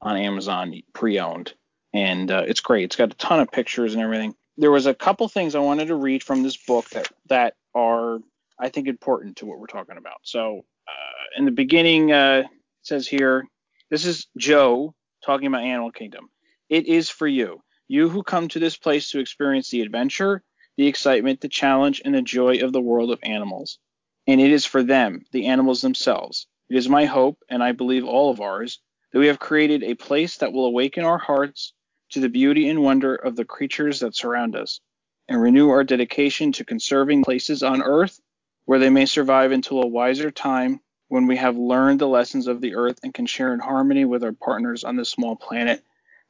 [0.00, 1.52] on Amazon pre-owned,
[1.92, 2.84] and uh, it's great.
[2.84, 4.34] It's got a ton of pictures and everything.
[4.56, 8.18] There was a couple things I wanted to read from this book that that are
[8.58, 10.18] I think important to what we're talking about.
[10.22, 12.50] So uh, in the beginning, uh, it
[12.82, 13.44] says here,
[13.90, 16.28] this is Joe talking about Animal Kingdom.
[16.68, 20.42] It is for you, you who come to this place to experience the adventure,
[20.76, 23.78] the excitement, the challenge, and the joy of the world of animals.
[24.26, 26.46] And it is for them, the animals themselves.
[26.70, 28.80] It is my hope, and I believe all of ours,
[29.12, 31.74] that we have created a place that will awaken our hearts
[32.10, 34.80] to the beauty and wonder of the creatures that surround us
[35.28, 38.20] and renew our dedication to conserving places on Earth
[38.66, 42.60] where they may survive until a wiser time when we have learned the lessons of
[42.60, 45.82] the Earth and can share in harmony with our partners on this small planet,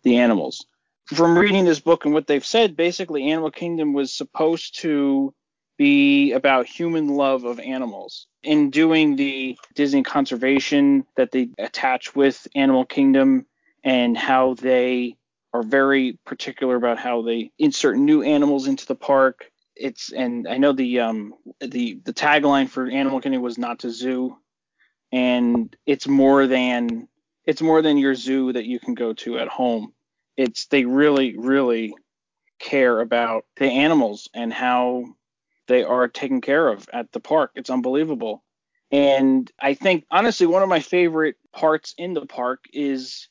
[0.02, 0.66] the animals.
[1.06, 5.34] From reading this book and what they've said, basically, Animal Kingdom was supposed to
[5.76, 8.26] be about human love of animals.
[8.42, 13.46] In doing the Disney conservation that they attach with Animal Kingdom
[13.82, 15.16] and how they
[15.54, 19.46] are very particular about how they insert new animals into the park.
[19.76, 23.90] It's and I know the um the the tagline for Animal Kingdom was not to
[23.90, 24.36] zoo,
[25.12, 27.08] and it's more than
[27.46, 29.92] it's more than your zoo that you can go to at home.
[30.36, 31.94] It's they really really
[32.58, 35.04] care about the animals and how
[35.68, 37.52] they are taken care of at the park.
[37.54, 38.42] It's unbelievable.
[38.90, 43.28] And I think honestly one of my favorite parts in the park is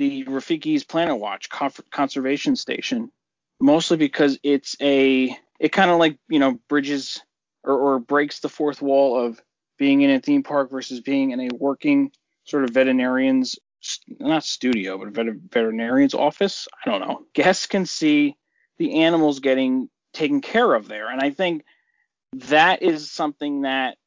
[0.00, 1.50] the Rafiki's Planet Watch
[1.90, 3.12] conservation station,
[3.60, 7.20] mostly because it's a it kind of like you know bridges
[7.64, 9.38] or, or breaks the fourth wall of
[9.78, 12.10] being in a theme park versus being in a working
[12.44, 13.58] sort of veterinarian's
[14.18, 16.66] not studio but vet, veterinarian's office.
[16.82, 17.26] I don't know.
[17.34, 18.38] Guests can see
[18.78, 21.62] the animals getting taken care of there, and I think
[22.32, 23.98] that is something that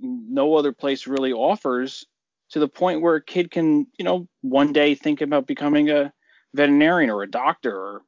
[0.00, 2.06] no other place really offers
[2.52, 6.12] to the point where a kid can, you know, one day think about becoming a
[6.54, 8.02] veterinarian or a doctor or,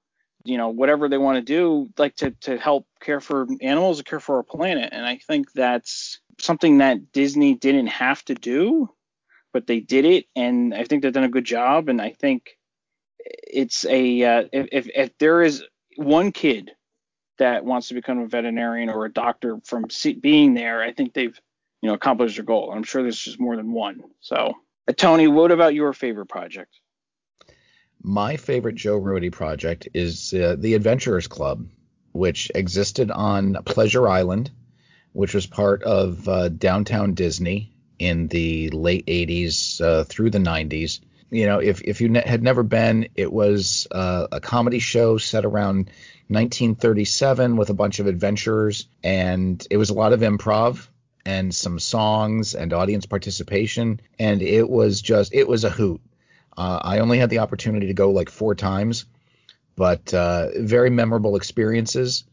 [0.44, 4.02] you know, whatever they want to do, like to, to help care for animals or
[4.02, 4.90] care for our planet.
[4.92, 8.90] And I think that's something that Disney didn't have to do,
[9.52, 10.26] but they did it.
[10.37, 11.88] And I think they've done a good job.
[11.88, 12.59] And I think
[13.18, 15.64] it's a, uh, if, if there is
[15.96, 16.70] one kid
[17.38, 19.87] that wants to become a veterinarian or a doctor from
[20.20, 21.38] being there, I think they've
[21.85, 22.73] you know, accomplish your goal.
[22.75, 24.01] I'm sure there's just more than one.
[24.20, 24.55] So,
[24.88, 26.81] uh, Tony, what about your favorite project?
[28.03, 31.68] My favorite Joe Rohde project is uh, the Adventurers Club,
[32.12, 34.51] which existed on Pleasure Island,
[35.12, 41.01] which was part of uh, Downtown Disney in the late 80s uh, through the 90s.
[41.31, 45.18] You know, if, if you ne- had never been, it was uh, a comedy show
[45.18, 45.90] set around
[46.29, 50.88] 1937 with a bunch of adventurers, and it was a lot of improv
[51.26, 56.00] and some songs and audience participation, and it was just it was a hoot.
[56.56, 59.06] Uh, I only had the opportunity to go like four times,
[59.76, 62.24] but uh, very memorable experiences.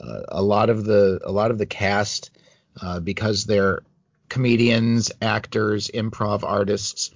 [0.00, 2.30] Uh, a lot of the a lot of the cast,
[2.82, 3.82] uh, because they're
[4.28, 7.12] comedians, actors, improv artists,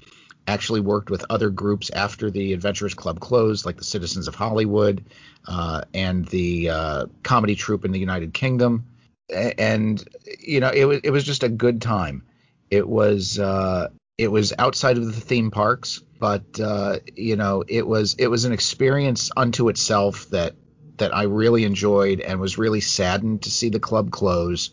[0.47, 5.05] actually worked with other groups after the Adventurers Club closed, like the Citizens of Hollywood
[5.47, 8.85] uh, and the uh, comedy troupe in the United Kingdom
[9.31, 10.03] and
[10.41, 12.25] you know it was it was just a good time.
[12.71, 17.87] It was uh, it was outside of the theme parks, but uh, you know it
[17.87, 20.55] was it was an experience unto itself that
[20.99, 24.71] that I really enjoyed and was really saddened to see the club close.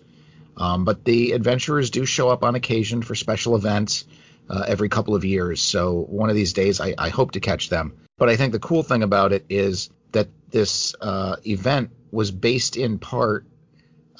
[0.57, 4.05] Um, but the adventurers do show up on occasion for special events
[4.49, 5.61] uh, every couple of years.
[5.61, 7.93] So one of these days I, I, hope to catch them.
[8.17, 12.77] But I think the cool thing about it is that this uh, event was based
[12.77, 13.45] in part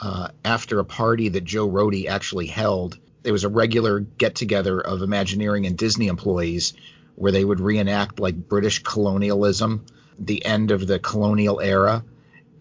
[0.02, 3.00] uh, after a party that Joe Rohde actually held.
[3.24, 6.74] It was a regular get together of Imagineering and Disney employees
[7.16, 9.86] where they would reenact like British colonialism,
[10.20, 12.04] the end of the colonial era.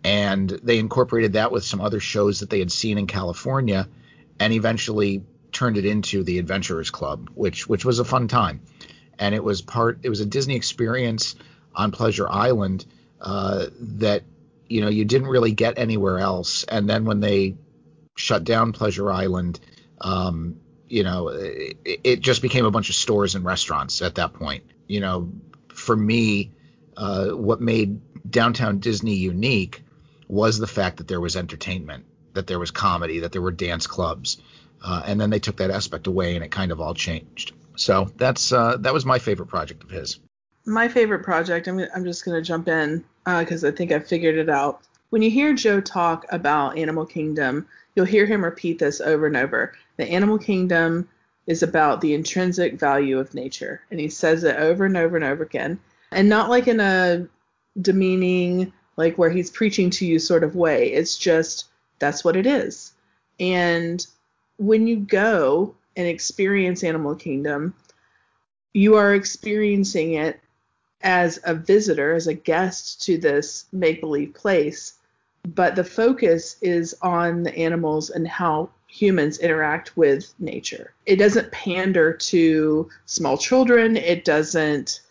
[0.04, 3.88] And they incorporated that with some other shows that they had seen in California
[4.38, 8.60] and eventually turned it into the Adventurers Club, which which was a fun time,
[9.18, 10.00] and it was part.
[10.02, 11.36] It was a Disney experience
[11.74, 12.84] on Pleasure Island
[13.20, 14.24] uh, that
[14.68, 16.64] you know you didn't really get anywhere else.
[16.64, 17.56] And then when they
[18.16, 19.60] shut down Pleasure Island,
[20.00, 24.32] um, you know, it, it, just became a bunch of stores and restaurants at that
[24.34, 24.64] point.
[24.86, 25.32] You know,
[25.68, 26.52] for me,
[26.96, 29.82] uh, what made downtown Disney unique
[30.28, 33.86] was the fact that there was entertainment, that there was comedy, that there were dance
[33.86, 34.38] clubs,
[34.84, 37.52] uh, and then they took that aspect away, and it kind of all changed.
[37.76, 40.20] So that's uh, that was my favorite project of his.
[40.66, 41.66] My favorite project.
[41.66, 44.82] I'm I'm just gonna jump in because uh, I think I figured it out.
[45.10, 49.36] When you hear Joe talk about Animal Kingdom, you'll hear him repeat this over and
[49.36, 49.74] over.
[49.96, 51.08] The Animal Kingdom
[51.46, 55.24] is about the intrinsic value of nature, and he says it over and over and
[55.24, 55.78] over again,
[56.10, 57.26] and not like in a
[57.80, 60.92] demeaning, like where he's preaching to you sort of way.
[60.92, 61.66] It's just
[61.98, 62.92] that's what it is.
[63.40, 64.04] And
[64.58, 67.74] when you go and experience Animal Kingdom,
[68.72, 70.40] you are experiencing it
[71.04, 74.94] as a visitor, as a guest to this make believe place.
[75.54, 80.94] But the focus is on the animals and how humans interact with nature.
[81.04, 83.96] It doesn't pander to small children.
[83.96, 85.02] It doesn't,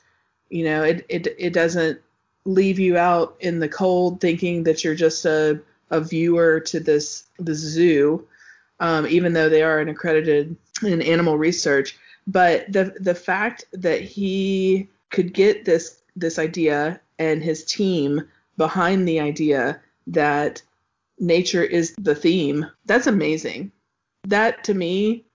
[0.49, 2.01] you know, it, it, it doesn't
[2.45, 5.59] leave you out in the cold thinking that you're just a,
[5.91, 8.25] a viewer to this the zoo,
[8.79, 11.97] um, even though they are an accredited in animal research.
[12.25, 18.21] But the the fact that he could get this this idea and his team
[18.57, 20.61] behind the idea that
[21.19, 23.71] nature is the theme, that's amazing.
[24.27, 25.25] That to me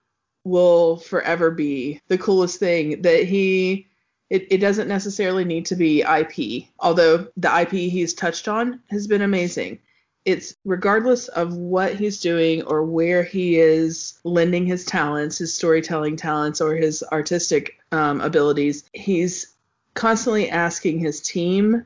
[0.44, 3.86] will forever be the coolest thing that he
[4.30, 9.06] it, it doesn't necessarily need to be IP, although the IP he's touched on has
[9.06, 9.78] been amazing.
[10.26, 16.16] It's regardless of what he's doing or where he is lending his talents, his storytelling
[16.16, 19.54] talents, or his artistic um, abilities, he's
[19.98, 21.84] constantly asking his team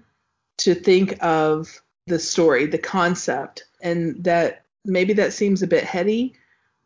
[0.59, 6.35] to think of the story, the concept, and that maybe that seems a bit heady,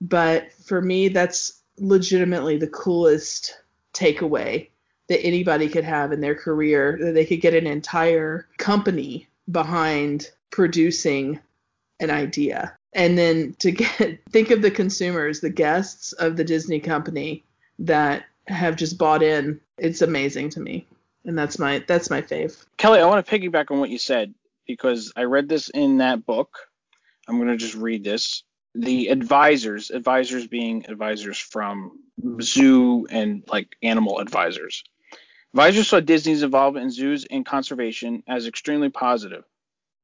[0.01, 3.59] but for me, that's legitimately the coolest
[3.93, 4.69] takeaway
[5.09, 10.31] that anybody could have in their career that they could get an entire company behind
[10.51, 11.41] producing
[11.99, 12.73] an idea.
[12.93, 17.43] And then to get think of the consumers the guests of the disney company
[17.81, 19.61] that have just bought in.
[19.77, 20.87] It's amazing to me
[21.27, 24.35] and that's my that's my fave kelly i want to piggyback on what you said
[24.67, 26.57] because i read this in that book
[27.29, 28.43] i'm going to just read this
[28.75, 31.99] the advisors advisors being advisors from
[32.41, 34.83] zoo and like animal advisors
[35.57, 39.43] Advisors saw Disney's involvement in zoos and conservation as extremely positive.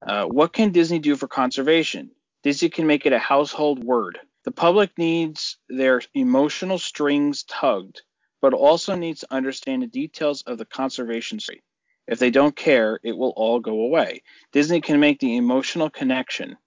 [0.00, 2.10] Uh, what can Disney do for conservation?
[2.42, 4.18] Disney can make it a household word.
[4.44, 8.00] The public needs their emotional strings tugged,
[8.42, 11.62] but also needs to understand the details of the conservation story.
[12.08, 14.22] If they don't care, it will all go away.
[14.52, 16.58] Disney can make the emotional connection.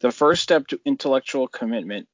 [0.00, 2.08] The first step to intellectual commitment.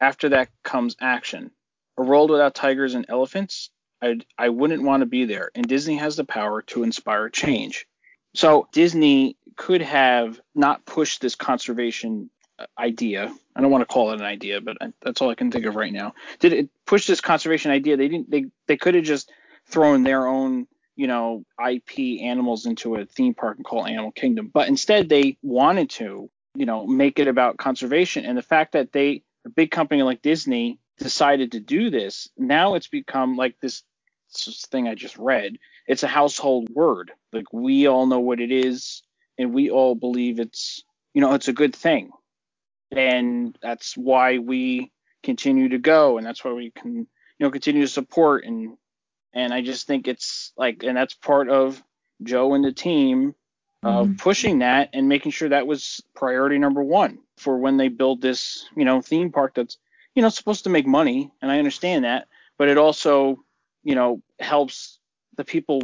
[0.00, 1.50] After that comes action.
[1.96, 3.70] A world without tigers and elephants?
[4.02, 5.50] I I wouldn't want to be there.
[5.54, 7.86] And Disney has the power to inspire change.
[8.34, 13.34] So Disney could have not pushed this conservation uh, idea.
[13.56, 15.76] I don't want to call it an idea, but that's all I can think of
[15.76, 16.14] right now.
[16.40, 17.98] Did it push this conservation idea?
[17.98, 18.30] They didn't.
[18.30, 19.32] They they could have just
[19.68, 24.50] thrown their own you know IP animals into a theme park and call Animal Kingdom,
[24.54, 28.26] but instead they wanted to you know make it about conservation.
[28.26, 32.74] And the fact that they a big company like Disney decided to do this, now
[32.74, 33.84] it's become like this
[34.70, 35.58] thing I just read.
[35.88, 37.12] It's a household word.
[37.32, 39.02] Like we all know what it is,
[39.38, 42.10] and we all believe it's you know it's a good thing,
[42.90, 47.06] and that's why we continue to go, and that's why we can you
[47.40, 48.76] know continue to support and
[49.34, 51.82] and I just think it's like and that's part of
[52.22, 53.34] Joe and the team
[53.82, 54.16] of mm-hmm.
[54.16, 58.66] pushing that and making sure that was priority number one for when they build this
[58.76, 59.76] you know theme park that's
[60.16, 62.26] you know, supposed to make money, and I understand that,
[62.58, 63.44] but it also,
[63.84, 64.98] you know, helps
[65.36, 65.82] the people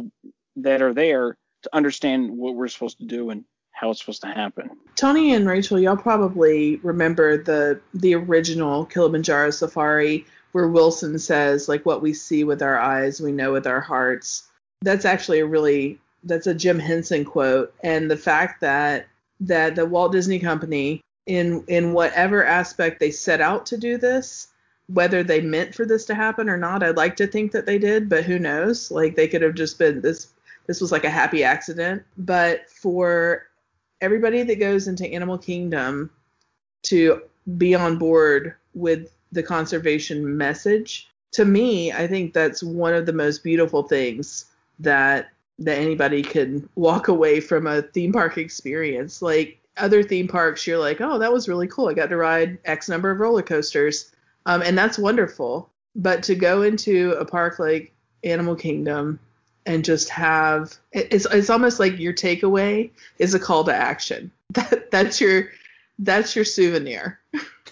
[0.57, 3.45] that are there to understand what we're supposed to do and
[3.83, 4.69] how it's supposed to happen.
[4.95, 11.85] Tony and Rachel, y'all probably remember the the original Kilimanjaro Safari where Wilson says like
[11.85, 14.43] what we see with our eyes, we know with our hearts.
[14.81, 19.07] That's actually a really that's a Jim Henson quote and the fact that
[19.41, 24.47] that the Walt Disney Company in in whatever aspect they set out to do this
[24.87, 27.77] whether they meant for this to happen or not i'd like to think that they
[27.77, 30.33] did but who knows like they could have just been this
[30.67, 33.47] this was like a happy accident but for
[34.03, 36.11] everybody that goes into animal kingdom
[36.83, 37.21] to
[37.57, 41.09] be on board with the conservation message.
[41.31, 44.45] To me, I think that's one of the most beautiful things
[44.79, 45.29] that
[45.59, 49.21] that anybody can walk away from a theme park experience.
[49.21, 51.87] Like other theme parks, you're like, oh, that was really cool.
[51.87, 54.11] I got to ride X number of roller coasters,
[54.45, 55.69] um, and that's wonderful.
[55.95, 57.93] But to go into a park like
[58.23, 59.19] Animal Kingdom
[59.65, 62.89] and just have it's it's almost like your takeaway
[63.19, 64.31] is a call to action.
[64.53, 65.49] That that's your
[65.99, 67.19] that's your souvenir.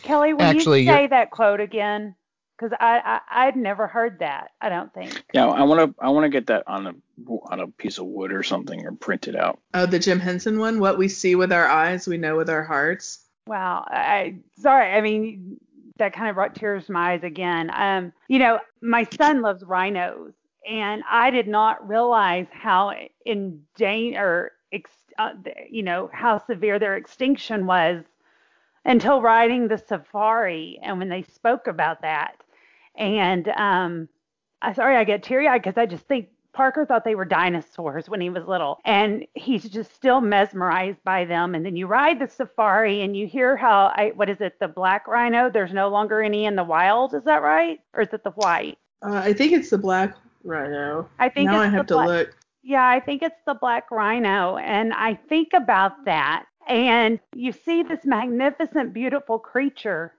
[0.02, 2.16] Kelly, will Actually, you you're- say that quote again?
[2.58, 4.52] Because I, I I'd never heard that.
[4.62, 5.24] I don't think.
[5.34, 6.94] Yeah, I want to I want to get that on a
[7.52, 9.60] on a piece of wood or something or print it out.
[9.74, 10.80] Oh, the Jim Henson one.
[10.80, 13.20] What we see with our eyes, we know with our hearts.
[13.48, 13.84] Wow.
[13.88, 14.92] I sorry.
[14.94, 15.58] I mean,
[15.98, 17.70] that kind of brought tears to my eyes again.
[17.74, 20.34] Um, you know, my son loves rhinos,
[20.68, 22.94] and I did not realize how
[23.26, 25.32] in or ex, uh,
[25.70, 28.04] you know how severe their extinction was
[28.86, 32.36] until riding the safari and when they spoke about that.
[32.96, 34.10] And um,
[34.62, 38.10] I sorry I get teary eyed because I just think Parker thought they were dinosaurs
[38.10, 41.56] when he was little, and he's just still mesmerized by them.
[41.56, 44.68] And then you ride the safari, and you hear how I what is it, the
[44.68, 45.50] black rhino?
[45.50, 47.14] There's no longer any in the wild.
[47.14, 48.78] Is that right, or is it the white?
[49.02, 51.10] Uh, I think it's the black rhino.
[51.20, 52.38] I think now it's I the have to black- look.
[52.64, 54.58] Yeah, I think it's the black rhino.
[54.58, 56.46] And I think about that.
[56.68, 60.14] And you see this magnificent, beautiful creature.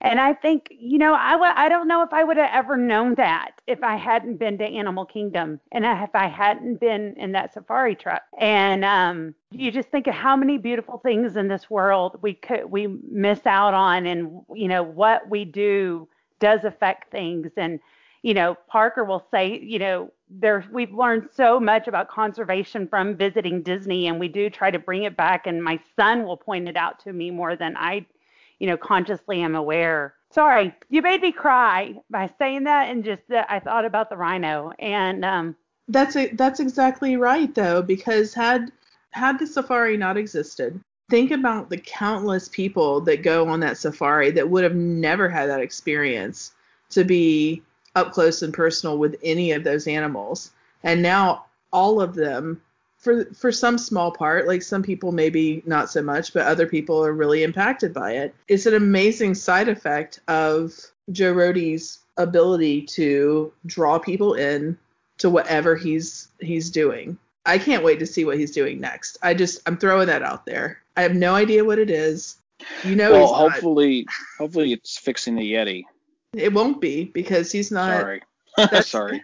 [0.00, 2.76] And I think, you know, I w- I don't know if I would have ever
[2.76, 7.32] known that if I hadn't been to Animal Kingdom and if I hadn't been in
[7.32, 8.22] that safari truck.
[8.38, 12.66] And um, you just think of how many beautiful things in this world we could
[12.66, 16.08] we miss out on, and you know what we do
[16.40, 17.52] does affect things.
[17.56, 17.80] And
[18.26, 23.16] you know, Parker will say, you know, there we've learned so much about conservation from
[23.16, 25.46] visiting Disney, and we do try to bring it back.
[25.46, 28.04] And my son will point it out to me more than I,
[28.58, 30.14] you know, consciously am aware.
[30.32, 34.16] Sorry, you made me cry by saying that, and just that I thought about the
[34.16, 35.54] rhino, and um,
[35.86, 38.72] That's a, that's exactly right though, because had
[39.12, 44.32] had the safari not existed, think about the countless people that go on that safari
[44.32, 46.50] that would have never had that experience
[46.90, 47.62] to be
[47.96, 50.52] up close and personal with any of those animals.
[50.84, 52.60] And now all of them
[52.98, 57.04] for for some small part, like some people maybe not so much, but other people
[57.04, 58.34] are really impacted by it.
[58.48, 60.74] It's an amazing side effect of
[61.12, 64.78] Joe Rohde's ability to draw people in
[65.18, 67.18] to whatever he's he's doing.
[67.44, 69.18] I can't wait to see what he's doing next.
[69.22, 70.82] I just I'm throwing that out there.
[70.96, 72.36] I have no idea what it is.
[72.84, 74.06] You know well, hopefully
[74.38, 75.84] hopefully it's fixing the Yeti.
[76.34, 78.00] It won't be because he's not.
[78.00, 78.22] Sorry.
[78.56, 79.22] that's- Sorry.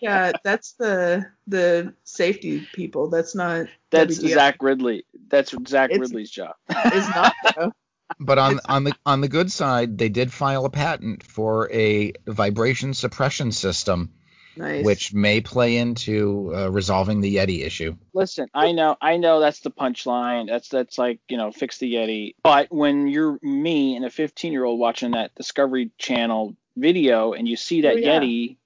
[0.00, 3.08] Yeah, that's the the safety people.
[3.08, 3.66] That's not.
[3.90, 4.34] That's WDF.
[4.34, 5.02] Zach Riddley.
[5.28, 6.54] That's Zach It's- Riddley's job.
[6.68, 7.72] It's not though.
[8.20, 12.12] But on on the on the good side, they did file a patent for a
[12.26, 14.12] vibration suppression system,
[14.56, 14.84] Nice.
[14.84, 17.96] which may play into uh, resolving the Yeti issue.
[18.12, 20.48] Listen, I know, I know that's the punchline.
[20.48, 22.34] That's that's like you know, fix the Yeti.
[22.42, 27.46] But when you're me and a 15 year old watching that Discovery Channel video and
[27.48, 28.20] you see that Oh, yeah.
[28.20, 28.56] Yeti,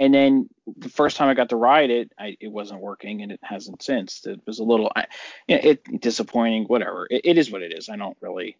[0.00, 3.30] and then the first time I got to ride it, I, it wasn't working, and
[3.32, 4.24] it hasn't since.
[4.26, 5.06] It was a little, I,
[5.46, 6.64] you know, it disappointing.
[6.64, 7.06] Whatever.
[7.10, 7.88] It, it is what it is.
[7.88, 8.56] I don't really.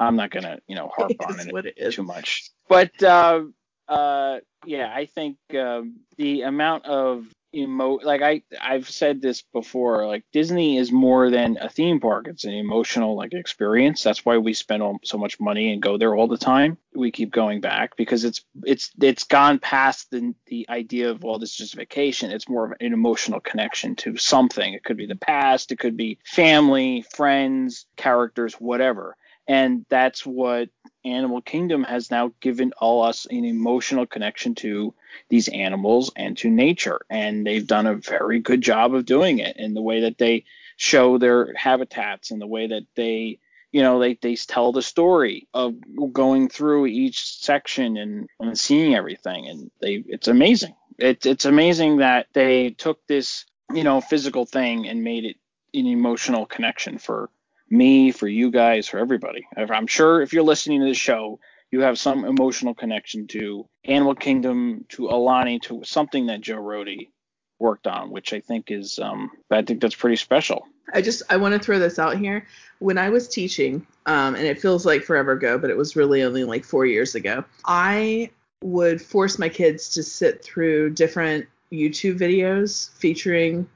[0.00, 1.94] I'm not gonna you know harp It on is it what it is.
[1.94, 2.50] too much.
[2.68, 3.42] But uh,
[3.88, 10.06] uh, yeah, I think um, the amount of emo like I I've said this before,
[10.06, 12.26] like Disney is more than a theme park.
[12.28, 14.02] It's an emotional like experience.
[14.02, 16.76] That's why we spend all, so much money and go there all the time.
[16.94, 21.38] We keep going back because it's it's it's gone past the the idea of well,
[21.38, 22.30] this is just vacation.
[22.30, 24.74] It's more of an emotional connection to something.
[24.74, 29.16] It could be the past, it could be family, friends, characters, whatever.
[29.48, 30.68] And that's what
[31.06, 34.94] Animal Kingdom has now given all us an emotional connection to
[35.30, 37.00] these animals and to nature.
[37.08, 40.44] And they've done a very good job of doing it in the way that they
[40.76, 43.38] show their habitats and the way that they,
[43.72, 45.74] you know, they, they tell the story of
[46.12, 49.48] going through each section and, and seeing everything.
[49.48, 50.74] And they, it's amazing.
[50.98, 55.36] It's, it's amazing that they took this, you know, physical thing and made it
[55.72, 57.30] an emotional connection for
[57.70, 59.46] me, for you guys, for everybody.
[59.56, 61.40] I'm sure if you're listening to the show,
[61.70, 67.10] you have some emotional connection to Animal Kingdom, to Aulani, to something that Joe Rohde
[67.58, 70.66] worked on, which I think is, um, I think that's pretty special.
[70.94, 72.46] I just I want to throw this out here.
[72.78, 76.22] When I was teaching, um, and it feels like forever ago, but it was really
[76.22, 77.44] only like four years ago.
[77.66, 78.30] I
[78.62, 83.68] would force my kids to sit through different YouTube videos featuring.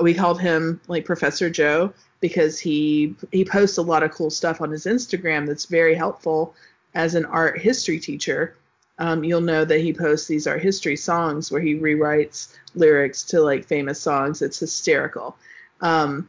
[0.00, 4.60] We called him like Professor Joe because he he posts a lot of cool stuff
[4.60, 6.54] on his Instagram that's very helpful
[6.96, 8.56] as an art history teacher,
[8.98, 13.40] um, you'll know that he posts these art history songs where he rewrites lyrics to
[13.40, 14.40] like famous songs.
[14.40, 15.36] It's hysterical.
[15.82, 16.28] Um,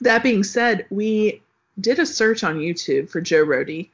[0.00, 1.42] that being said, we
[1.80, 3.88] did a search on YouTube for Joe Rohde,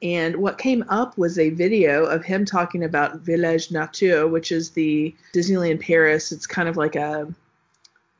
[0.00, 4.70] and what came up was a video of him talking about Village Nature, which is
[4.70, 6.30] the Disneyland Paris.
[6.30, 7.26] It's kind of like a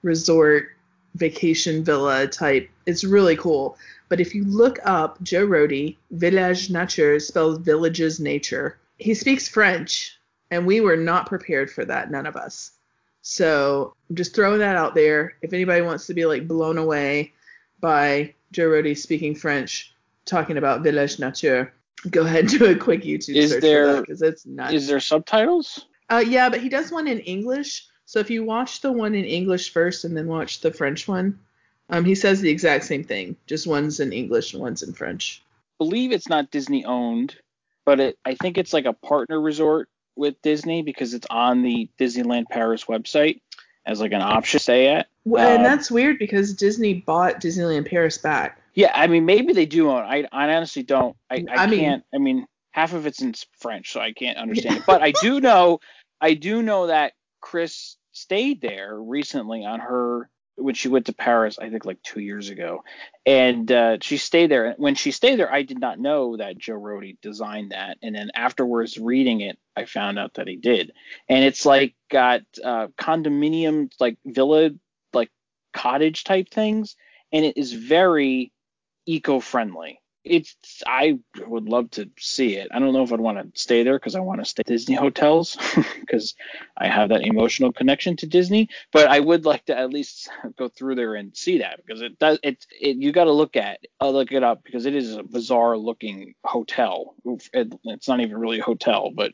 [0.07, 0.69] resort
[1.17, 2.71] vacation villa type.
[2.87, 3.77] It's really cool.
[4.09, 8.79] But if you look up Joe Rohde, Village Nature spells villages nature.
[8.99, 10.17] He speaks French,
[10.51, 12.71] and we were not prepared for that, none of us.
[13.23, 15.35] So I'm just throwing that out there.
[15.43, 17.33] If anybody wants to be like blown away
[17.81, 19.93] by Joe Rohde speaking French,
[20.25, 21.73] talking about Village Nature,
[22.11, 24.75] go ahead and do a quick YouTube Is search there- for that because it's nuts.
[24.75, 25.87] Is there subtitles?
[26.09, 27.89] Uh, yeah, but he does one in English.
[28.07, 31.39] So if you watch the one in English first and then watch the French one,
[31.91, 33.37] um, he says the exact same thing.
[33.47, 35.43] Just one's in English and one's in French.
[35.79, 37.37] believe it's not Disney owned,
[37.85, 41.89] but it, I think it's like a partner resort with Disney because it's on the
[41.99, 43.41] Disneyland Paris website
[43.85, 45.09] as like an option to stay at.
[45.25, 48.61] Well, and Um, that's weird because Disney bought Disneyland Paris back.
[48.75, 50.03] Yeah, I mean maybe they do own.
[50.03, 51.17] I I honestly don't.
[51.31, 52.05] I, I, I mean- can't.
[52.15, 54.87] I mean half of it's in French, so I can't understand it.
[54.87, 55.81] But I do know.
[56.21, 61.59] I do know that Chris stayed there recently on her when she went to Paris.
[61.59, 62.83] I think like two years ago,
[63.27, 64.75] and uh, she stayed there.
[64.79, 68.31] When she stayed there, I did not know that Joe Rohde designed that, and then
[68.35, 70.93] afterwards reading it, I found out that he did.
[71.29, 74.71] And it's like got uh, condominium like villa
[75.13, 75.31] like
[75.75, 76.97] cottage type things,
[77.33, 78.53] and it is very
[79.07, 80.01] eco-friendly.
[80.27, 82.69] It's I would love to see it.
[82.73, 84.67] I don't know if I'd want to stay there because I want to stay at
[84.67, 85.57] Disney hotels
[86.01, 86.35] because
[86.77, 88.69] I have that emotional connection to Disney.
[88.93, 92.19] But I would like to at least go through there and see that because it
[92.19, 92.39] does.
[92.43, 95.23] It's it, you got to look at I'll look it up because it is a
[95.23, 97.15] bizarre looking hotel.
[97.53, 99.33] It, it's not even really a hotel, but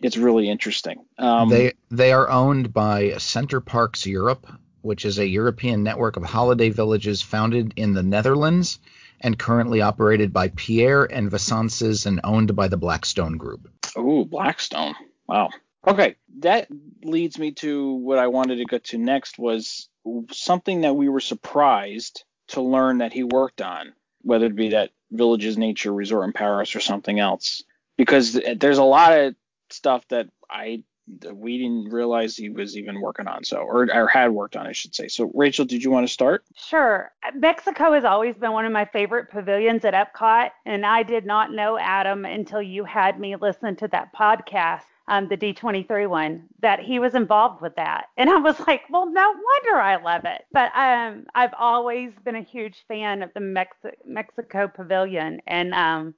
[0.00, 1.04] it's really interesting.
[1.18, 4.46] Um, they they are owned by Center Parcs Europe,
[4.82, 8.80] which is a European network of holiday villages founded in the Netherlands
[9.24, 13.68] and currently operated by Pierre and Vacances and owned by the Blackstone Group.
[13.98, 14.94] Ooh, Blackstone.
[15.26, 15.48] Wow.
[15.86, 16.68] Okay, that
[17.02, 19.88] leads me to what I wanted to get to next was
[20.30, 24.90] something that we were surprised to learn that he worked on, whether it be that
[25.10, 27.62] Villages Nature Resort in Paris or something else,
[27.96, 29.34] because there's a lot of
[29.70, 30.82] stuff that I
[31.32, 34.72] we didn't realize he was even working on, so or, or had worked on, I
[34.72, 35.08] should say.
[35.08, 36.44] So, Rachel, did you want to start?
[36.56, 37.12] Sure.
[37.34, 41.52] Mexico has always been one of my favorite pavilions at Epcot, and I did not
[41.52, 46.80] know Adam until you had me listen to that podcast, um, the D23 one, that
[46.80, 48.06] he was involved with that.
[48.16, 50.46] And I was like, well, no wonder I love it.
[50.52, 56.14] But um, I've always been a huge fan of the Mexi- Mexico pavilion, and um,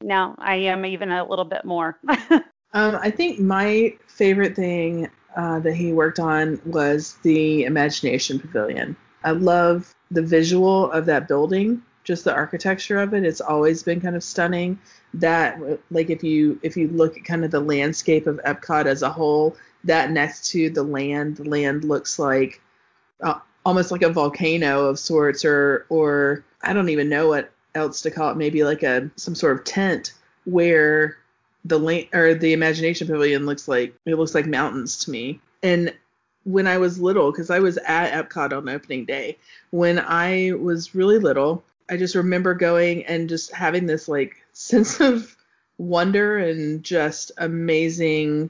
[0.00, 1.98] now I am even a little bit more.
[2.72, 8.94] Um, I think my favorite thing uh, that he worked on was the Imagination Pavilion.
[9.24, 13.24] I love the visual of that building, just the architecture of it.
[13.24, 14.78] It's always been kind of stunning.
[15.14, 15.58] That
[15.90, 19.08] like if you if you look at kind of the landscape of Epcot as a
[19.08, 22.60] whole, that next to the land, the land looks like
[23.22, 28.02] uh, almost like a volcano of sorts, or or I don't even know what else
[28.02, 28.36] to call it.
[28.36, 30.12] Maybe like a some sort of tent
[30.44, 31.16] where
[31.64, 35.40] the lane or the imagination pavilion looks like it looks like mountains to me.
[35.62, 35.94] And
[36.44, 39.36] when i was little because i was at epcot on opening day
[39.72, 45.00] when i was really little i just remember going and just having this like sense
[45.00, 45.36] of
[45.76, 48.48] wonder and just amazing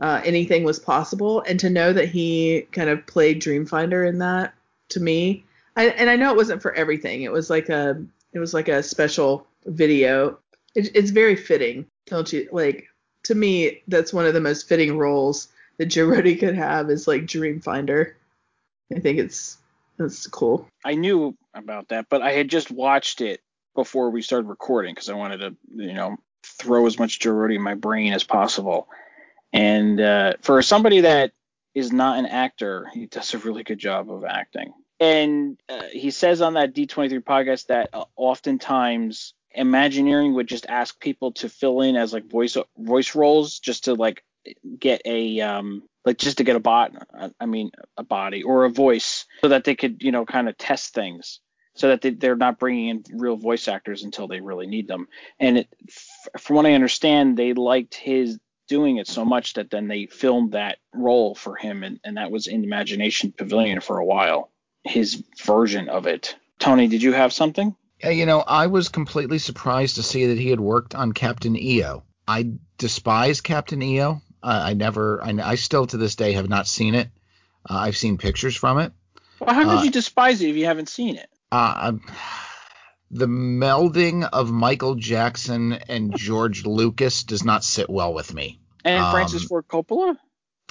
[0.00, 1.42] uh, anything was possible.
[1.46, 4.54] And to know that he kind of played dreamfinder in that
[4.88, 5.44] to me
[5.76, 7.22] I, and i know it wasn't for everything.
[7.22, 8.02] It was like a
[8.32, 10.38] it was like a special video
[10.74, 12.86] it, it's very fitting don't you like
[13.24, 15.48] to me that's one of the most fitting roles
[15.80, 18.16] that Joe could have is like dream finder.
[18.94, 19.56] I think it's
[19.96, 20.68] that's cool.
[20.84, 23.40] I knew about that, but I had just watched it
[23.74, 27.62] before we started recording because I wanted to, you know, throw as much Joe in
[27.62, 28.88] my brain as possible.
[29.52, 31.32] And uh, for somebody that
[31.74, 34.72] is not an actor, he does a really good job of acting.
[34.98, 40.98] And uh, he says on that D23 podcast that uh, oftentimes Imagineering would just ask
[41.00, 44.22] people to fill in as like voice voice roles just to like
[44.78, 46.92] get a um like just to get a bot
[47.40, 50.56] I mean a body or a voice so that they could you know kind of
[50.56, 51.40] test things
[51.74, 55.06] so that they, they're not bringing in real voice actors until they really need them.
[55.38, 55.68] And it,
[56.38, 58.38] from what I understand they liked his
[58.68, 62.30] doing it so much that then they filmed that role for him and, and that
[62.30, 64.50] was in Imagination Pavilion for a while
[64.84, 66.36] his version of it.
[66.58, 67.74] Tony did you have something
[68.04, 72.02] you know, I was completely surprised to see that he had worked on Captain EO.
[72.26, 74.22] I despise Captain EO.
[74.42, 77.10] Uh, I never, I, I, still to this day have not seen it.
[77.68, 78.92] Uh, I've seen pictures from it.
[79.38, 81.28] Well, how could uh, you despise it if you haven't seen it?
[81.52, 81.92] Uh,
[83.10, 88.60] the melding of Michael Jackson and George Lucas does not sit well with me.
[88.82, 90.16] And um, Francis Ford Coppola.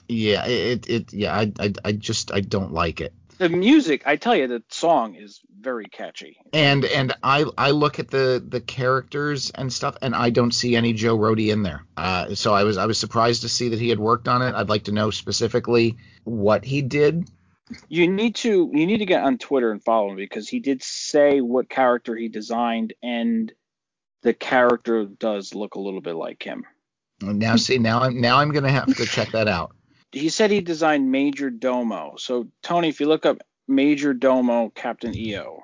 [0.07, 4.18] Yeah, it, it, yeah, I, I, I just, I don't like it the music, I
[4.18, 6.38] tell you, the song is very catchy.
[6.54, 10.76] And and I I look at the the characters and stuff, and I don't see
[10.76, 11.86] any Joe Rohde in there.
[11.98, 14.54] Uh, so I was I was surprised to see that he had worked on it.
[14.54, 17.30] I'd like to know specifically what he did.
[17.88, 20.84] You need to you need to get on Twitter and follow him because he did
[20.84, 23.52] say what character he designed, and
[24.22, 26.66] the character does look a little bit like him.
[27.22, 29.72] Now see now I'm now I'm gonna have to check that out
[30.12, 32.16] he said he designed Major Domo.
[32.18, 33.38] So Tony, if you look up
[33.68, 35.62] Major Domo Captain EO.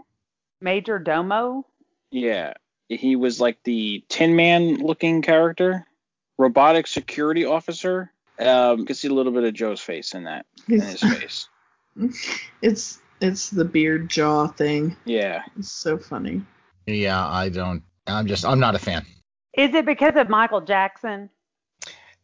[0.62, 1.66] Major Domo?
[2.12, 2.54] Yeah.
[2.88, 5.86] He was like the Tin Man looking character,
[6.38, 8.12] robotic security officer.
[8.38, 11.48] Um, you can see a little bit of Joe's face in that, in his face.
[12.62, 14.96] It's it's the beard jaw thing.
[15.06, 15.42] Yeah.
[15.58, 16.44] It's so funny.
[16.86, 17.82] Yeah, I don't.
[18.06, 18.46] I'm just.
[18.46, 19.06] I'm not a fan.
[19.58, 21.30] Is it because of Michael Jackson?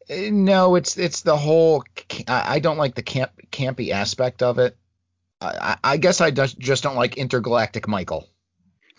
[0.09, 1.83] No, it's it's the whole.
[2.27, 4.75] I don't like the camp campy aspect of it.
[5.41, 8.27] I, I guess I just don't like intergalactic Michael.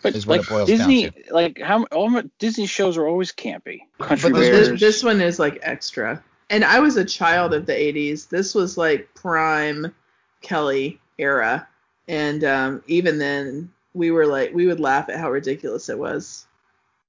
[0.02, 1.34] But is what like it boils Disney, down to.
[1.34, 3.82] like how all Disney shows are always campy.
[3.98, 6.22] Country but this, this one is like extra.
[6.50, 8.28] And I was a child of the '80s.
[8.28, 9.94] This was like prime
[10.40, 11.68] Kelly era,
[12.08, 16.46] and um, even then we were like we would laugh at how ridiculous it was.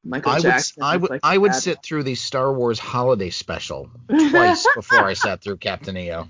[0.03, 0.81] Michael I Jackson.
[0.81, 5.05] Would, I would, like I would sit through the Star Wars Holiday Special twice before
[5.05, 6.27] I sat through Captain EO.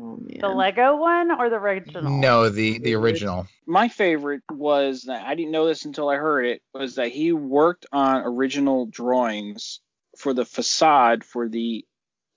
[0.00, 2.18] Oh, the Lego one or the original?
[2.18, 3.46] No, the the original.
[3.66, 7.32] My favorite was that I didn't know this until I heard it was that he
[7.32, 9.80] worked on original drawings
[10.16, 11.84] for the facade for the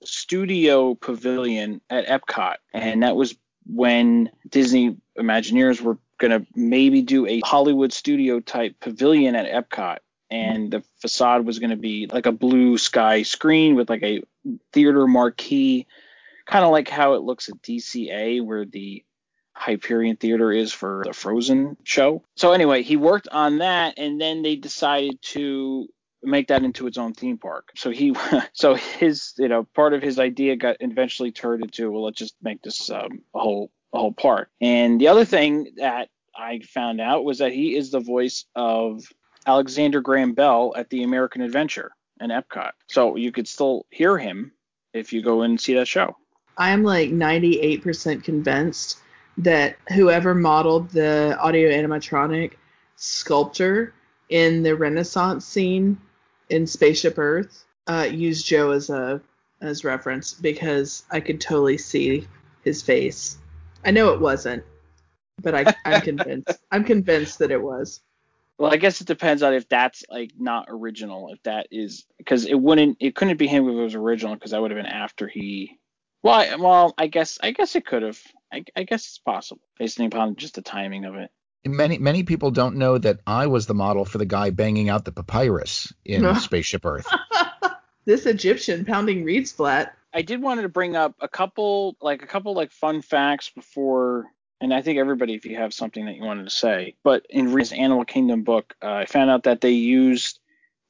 [0.04, 7.42] studio pavilion at Epcot, and that was when Disney Imagineers were gonna maybe do a
[7.42, 10.00] Hollywood studio type pavilion at Epcot
[10.34, 14.24] and the facade was going to be like a blue sky screen with like a
[14.72, 15.86] theater marquee,
[16.48, 19.04] kind of like how it looks at DCA, where the
[19.54, 22.24] Hyperion Theater is for the Frozen show.
[22.36, 25.88] So anyway, he worked on that, and then they decided to
[26.24, 27.70] make that into its own theme park.
[27.76, 28.16] So he,
[28.54, 32.36] so his, you know, part of his idea got eventually turned into, well, let's just
[32.42, 34.50] make this um, a whole a whole park.
[34.60, 39.04] And the other thing that I found out was that he is the voice of
[39.46, 42.72] Alexander Graham Bell at the American Adventure in Epcot.
[42.88, 44.52] So you could still hear him
[44.94, 46.16] if you go and see that show.
[46.58, 49.00] I'm like 98% convinced
[49.40, 52.54] that whoever modeled the audio animatronic
[52.96, 53.94] sculpture
[54.30, 55.98] in the Renaissance scene
[56.50, 59.22] in Spaceship Earth uh, used Joe as a
[59.62, 62.28] as reference because I could totally see
[62.64, 63.38] his face.
[63.86, 64.64] I know it wasn't,
[65.42, 66.60] but I, I'm convinced.
[66.72, 68.02] I'm convinced that it was.
[68.58, 71.30] Well, I guess it depends on if that's like not original.
[71.34, 74.52] If that is because it wouldn't, it couldn't be him if it was original because
[74.52, 75.80] that would have been after he.
[76.22, 78.20] Well, I, well, I guess I guess it could have.
[78.52, 81.32] I, I guess it's possible based upon just the timing of it.
[81.66, 85.06] Many many people don't know that I was the model for the guy banging out
[85.06, 87.08] the papyrus in Spaceship Earth.
[88.06, 89.98] this Egyptian pounding reeds flat.
[90.14, 94.28] I did wanted to bring up a couple like a couple like fun facts before
[94.62, 97.52] and I think everybody, if you have something that you wanted to say, but in
[97.54, 100.40] Reed's Animal Kingdom book, uh, I found out that they used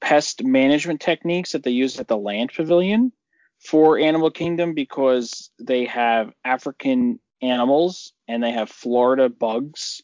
[0.02, 3.12] pest management techniques that they used at the land pavilion
[3.60, 10.02] for Animal Kingdom because they have African animals and they have Florida bugs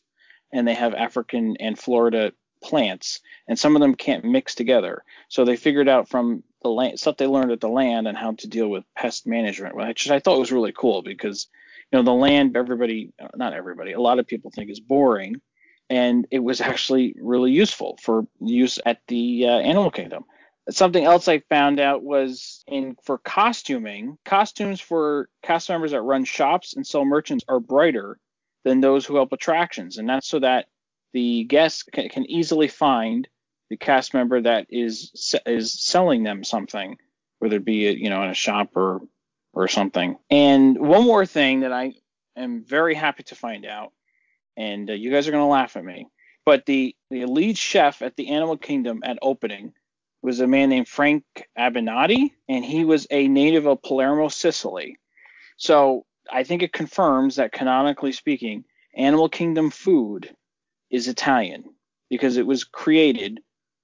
[0.52, 2.32] and they have African and Florida
[2.62, 5.04] plants, and some of them can't mix together.
[5.30, 8.34] So they figured out from the land stuff they learned at the land and how
[8.34, 11.48] to deal with pest management, which I thought was really cool because
[11.92, 15.42] know the land everybody not everybody a lot of people think is boring.
[15.92, 20.24] And it was actually really useful for use at the uh, animal kingdom.
[20.70, 26.26] Something else i found out was in for costuming costumes for cast members that run
[26.26, 28.20] shops and sell merchants are brighter
[28.64, 29.98] than those who help attractions.
[29.98, 30.68] And that's so that
[31.14, 33.28] the guests can, can easily find
[33.70, 36.98] the cast member that is is selling them something
[37.40, 39.02] whether it be you know in a shop or
[39.60, 40.18] or something.
[40.30, 41.94] And one more thing that I
[42.36, 43.92] am very happy to find out,
[44.58, 46.08] and uh, you guys are going to laugh at me,
[46.46, 49.74] but the, the lead chef at the Animal Kingdom at opening
[50.22, 51.24] was a man named Frank
[51.58, 54.98] Abenati, and he was a native of Palermo, Sicily.
[55.58, 60.34] So I think it confirms that canonically speaking, Animal Kingdom food
[60.90, 61.66] is Italian.
[62.10, 63.40] because it was created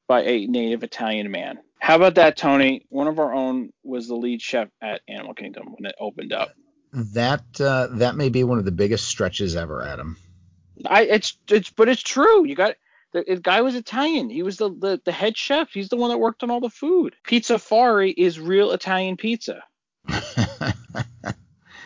[0.08, 1.60] by a native Italian man.
[1.80, 2.86] How about that, Tony?
[2.90, 6.50] One of our own was the lead chef at Animal Kingdom when it opened up.
[6.94, 10.18] That uh, that may be one of the biggest stretches ever, Adam.
[10.86, 12.46] I it's it's but it's true.
[12.46, 12.76] You got
[13.12, 14.30] the, the guy was Italian.
[14.30, 15.70] He was the, the the head chef.
[15.74, 17.16] He's the one that worked on all the food.
[17.28, 19.64] Pizzafari is real Italian pizza.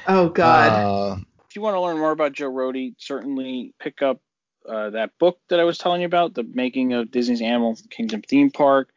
[0.09, 0.71] Oh God.
[0.71, 1.17] Uh,
[1.47, 4.19] if you want to learn more about Joe Rohde, certainly pick up
[4.67, 8.23] uh, that book that I was telling you about, the making of Disney's Animal Kingdom
[8.23, 8.89] theme park.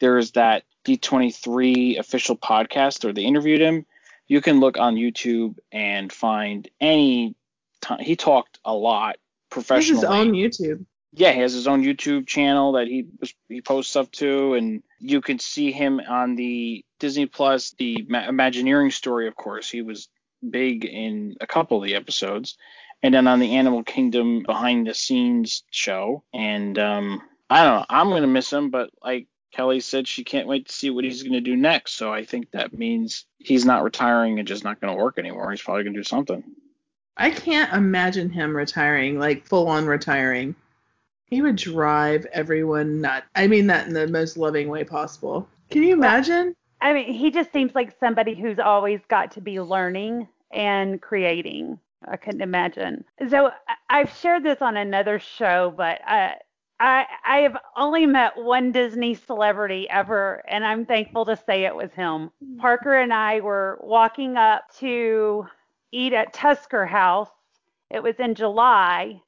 [0.00, 3.86] There's that D23 official podcast, where they interviewed him.
[4.28, 7.34] You can look on YouTube and find any
[7.80, 8.00] time.
[8.00, 10.00] He talked a lot He has professionally.
[10.00, 10.86] his own YouTube.
[11.12, 13.06] yeah, he has his own YouTube channel that he
[13.48, 18.28] he posts stuff to, and you can see him on the Disney Plus, the Ma-
[18.28, 19.28] Imagineering story.
[19.28, 20.08] Of course, he was
[20.50, 22.56] big in a couple of the episodes,
[23.02, 26.22] and then on the Animal Kingdom behind the scenes show.
[26.32, 30.48] And um, I don't know, I'm gonna miss him, but like Kelly said, she can't
[30.48, 31.94] wait to see what he's gonna do next.
[31.94, 35.50] So I think that means he's not retiring and just not gonna work anymore.
[35.52, 36.42] He's probably gonna do something.
[37.16, 40.56] I can't imagine him retiring, like full on retiring.
[41.26, 43.26] He would drive everyone nuts.
[43.36, 45.48] I mean that in the most loving way possible.
[45.70, 46.56] Can you imagine?
[46.80, 51.78] I mean, he just seems like somebody who's always got to be learning and creating.
[52.06, 53.04] I couldn't imagine.
[53.30, 56.34] So I- I've shared this on another show, but I,
[56.80, 61.74] I I have only met one Disney celebrity ever, and I'm thankful to say it
[61.74, 62.30] was him.
[62.58, 65.46] Parker and I were walking up to
[65.92, 67.30] eat at Tusker House.
[67.90, 69.20] It was in July,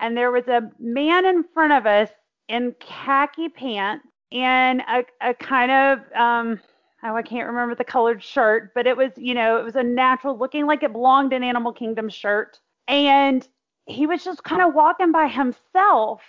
[0.00, 2.10] and there was a man in front of us
[2.48, 6.60] in khaki pants and a, a kind of um
[7.02, 9.82] oh I can't remember the colored shirt, but it was, you know, it was a
[9.82, 12.60] natural looking like it belonged in Animal Kingdom shirt.
[12.88, 13.46] And
[13.86, 16.22] he was just kind of walking by himself.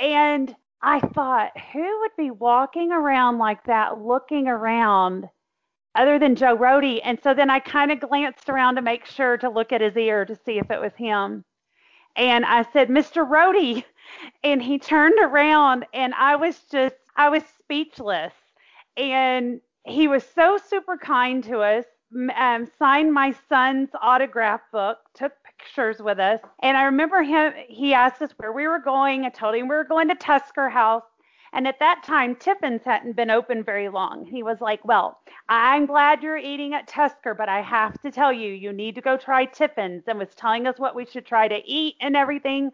[0.00, 5.28] And I thought, who would be walking around like that, looking around
[5.94, 7.00] other than Joe Rohde?
[7.04, 9.96] And so then I kind of glanced around to make sure to look at his
[9.96, 11.44] ear to see if it was him.
[12.16, 13.28] And I said, Mr.
[13.28, 13.84] Rohde.
[14.42, 18.32] And he turned around and I was just, I was speechless.
[18.96, 21.84] And he was so super kind to us,
[22.36, 26.40] um, signed my son's autograph book, took pictures with us.
[26.62, 29.24] And I remember him, he asked us where we were going.
[29.24, 31.02] I told him we were going to Tusker House.
[31.52, 34.24] And at that time, Tiffin's hadn't been open very long.
[34.24, 38.32] He was like, Well, I'm glad you're eating at Tusker, but I have to tell
[38.32, 41.48] you, you need to go try Tiffin's and was telling us what we should try
[41.48, 42.70] to eat and everything.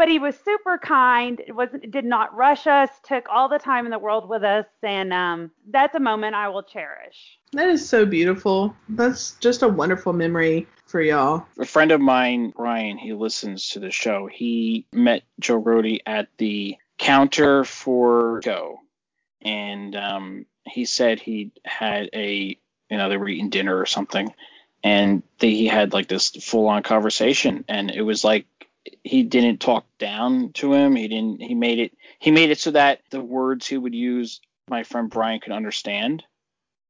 [0.00, 1.42] But he was super kind.
[1.46, 4.64] It wasn't did not rush us, took all the time in the world with us,
[4.82, 7.38] and um, that's a moment I will cherish.
[7.52, 8.74] That is so beautiful.
[8.88, 11.44] That's just a wonderful memory for y'all.
[11.58, 14.26] a friend of mine, Ryan, he listens to the show.
[14.26, 18.80] He met Joe Rohde at the counter for Go,
[19.42, 22.56] and um, he said he had a,
[22.88, 24.32] you know, they were eating dinner or something,
[24.82, 28.46] and they, he had like this full-on conversation, and it was like
[29.04, 30.96] he didn't talk down to him.
[30.96, 31.42] He didn't.
[31.42, 31.92] He made it.
[32.18, 36.24] He made it so that the words he would use, my friend Brian could understand.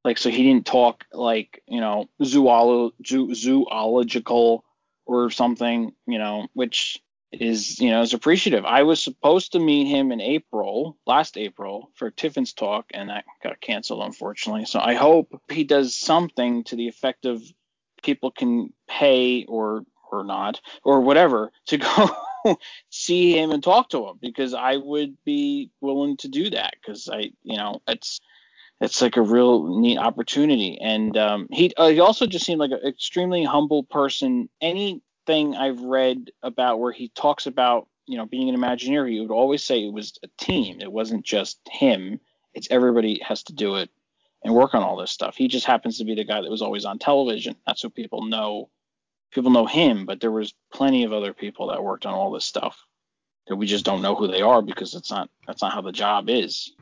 [0.05, 4.65] Like so, he didn't talk like you know zoolo- zoo- zoological
[5.07, 8.65] or something, you know, which is you know is appreciative.
[8.65, 13.25] I was supposed to meet him in April, last April, for Tiffin's talk, and that
[13.43, 14.65] got canceled unfortunately.
[14.65, 17.43] So I hope he does something to the effect of
[18.03, 21.79] people can pay or or not or whatever to
[22.45, 22.57] go
[22.91, 27.09] see him and talk to him because I would be willing to do that because
[27.09, 28.21] I you know it's
[28.81, 30.79] it's like a real neat opportunity.
[30.81, 34.49] And um, he uh, he also just seemed like an extremely humble person.
[34.61, 39.31] Anything I've read about where he talks about you know being an Imagineer he would
[39.31, 40.81] always say it was a team.
[40.81, 42.21] It wasn't just him.
[42.55, 43.91] It's everybody has to do it
[44.43, 45.37] and work on all this stuff.
[45.37, 47.57] He just happens to be the guy that was always on television.
[47.67, 48.71] That's what people know
[49.31, 52.45] people know him, but there was plenty of other people that worked on all this
[52.45, 52.85] stuff
[53.47, 55.93] that we just don't know who they are because it's not that's not how the
[55.93, 56.73] job is.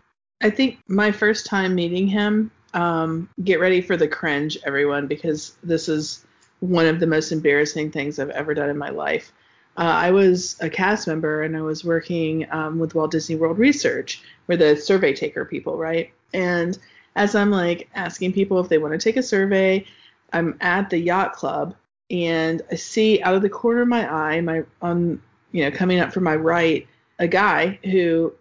[0.43, 5.57] I think my first time meeting him, um, get ready for the cringe, everyone, because
[5.63, 6.25] this is
[6.61, 9.33] one of the most embarrassing things I've ever done in my life.
[9.77, 13.59] Uh, I was a cast member and I was working um, with Walt Disney World
[13.59, 14.23] Research.
[14.47, 16.13] We're the survey taker people, right?
[16.35, 16.79] And
[17.17, 19.87] as I'm like asking people if they want to take a survey,
[20.33, 21.75] I'm at the yacht club
[22.11, 25.21] and I see out of the corner of my eye, my on
[25.53, 26.87] you know coming up from my right,
[27.19, 28.33] a guy who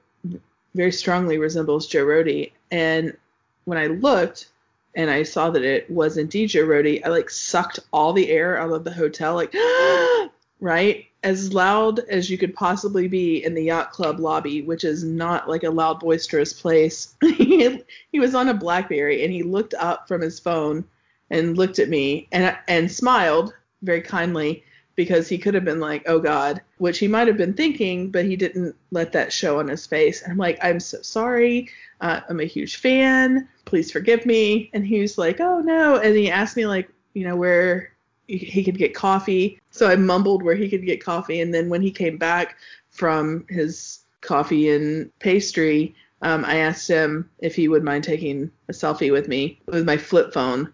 [0.76, 2.51] very strongly resembles Joe Rohde.
[2.72, 3.18] And
[3.65, 4.49] when I looked
[4.95, 8.57] and I saw that it was indeed Joe Rohde, I like sucked all the air
[8.57, 9.53] out of the hotel, like
[10.61, 11.05] right.
[11.24, 15.49] as loud as you could possibly be in the yacht club lobby, which is not
[15.49, 17.15] like a loud, boisterous place.
[17.22, 17.84] he
[18.20, 20.86] was on a BlackBerry and he looked up from his phone
[21.30, 24.63] and looked at me and and smiled very kindly
[24.95, 28.25] because he could have been like, "Oh God," which he might have been thinking, but
[28.25, 30.21] he didn't let that show on his face.
[30.21, 31.69] And I'm like, "I'm so sorry.
[32.01, 33.47] Uh, I'm a huge fan.
[33.65, 37.23] Please forgive me." And he was like, "Oh no," and he asked me like, you
[37.25, 37.91] know, where
[38.28, 39.59] he could get coffee.
[39.71, 42.57] So I mumbled where he could get coffee, and then when he came back
[42.89, 48.73] from his coffee and pastry, um, I asked him if he would mind taking a
[48.73, 50.73] selfie with me with my flip phone.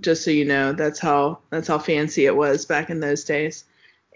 [0.00, 3.64] Just so you know, that's how that's how fancy it was back in those days.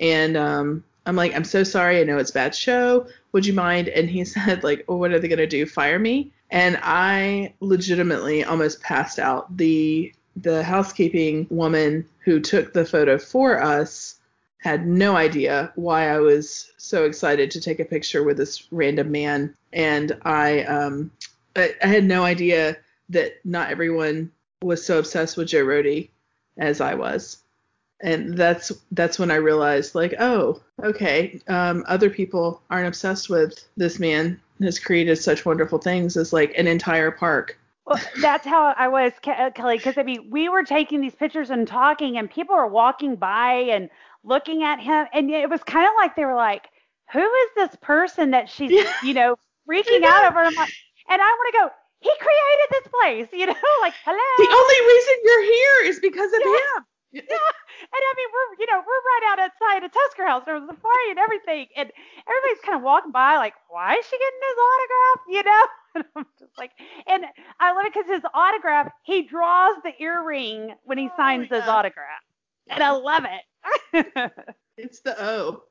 [0.01, 2.01] And um, I'm like, I'm so sorry.
[2.01, 3.07] I know it's bad show.
[3.33, 3.89] Would you mind?
[3.89, 5.67] And he said, like, oh, what are they gonna do?
[5.67, 6.33] Fire me?
[6.51, 9.57] And I legitimately almost passed out.
[9.57, 14.17] The the housekeeping woman who took the photo for us
[14.59, 19.13] had no idea why I was so excited to take a picture with this random
[19.13, 21.11] man, and I um
[21.55, 22.77] I, I had no idea
[23.09, 24.33] that not everyone
[24.63, 26.09] was so obsessed with Joe Rohde
[26.59, 27.39] as I was,
[28.01, 33.67] and that's that's when I realized like oh okay um, other people aren't obsessed with
[33.77, 38.75] this man has created such wonderful things as like an entire park well, that's how
[38.77, 42.29] I was, uh, Kelly, because I mean, we were taking these pictures and talking, and
[42.29, 43.89] people were walking by and
[44.25, 46.67] looking at him, and it was kind of like they were like,
[47.13, 48.93] "Who is this person that she's, yeah.
[49.05, 49.37] you know,
[49.71, 50.73] freaking out over?" And, like,
[51.09, 51.71] and I want to go.
[52.07, 54.31] He created this place, you know, like hello.
[54.39, 56.55] The only reason you're here is because of yeah.
[56.55, 56.85] him.
[57.13, 60.43] yeah, and I mean we're you know we're right out outside of Tusker House.
[60.45, 61.91] There was a party and everything, and
[62.29, 65.21] everybody's kind of walking by like, why is she getting his autograph?
[65.29, 66.73] You know, and I'm just like,
[67.07, 67.25] and
[67.59, 71.59] I love it because his autograph, he draws the earring when he oh, signs oh,
[71.59, 72.23] his autograph,
[72.69, 74.23] and I love it.
[74.77, 75.63] it's the O.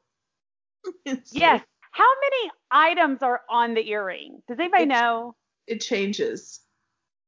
[1.05, 1.61] It's yes.
[1.91, 4.41] How many items are on the earring?
[4.49, 5.35] Does anybody know?
[5.67, 6.61] It changes.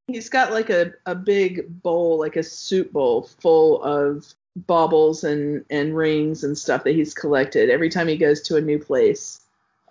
[0.08, 5.66] He's got like a, a big bowl, like a soup bowl full of baubles and,
[5.70, 7.70] and rings and stuff that he's collected.
[7.70, 9.42] Every time he goes to a new place,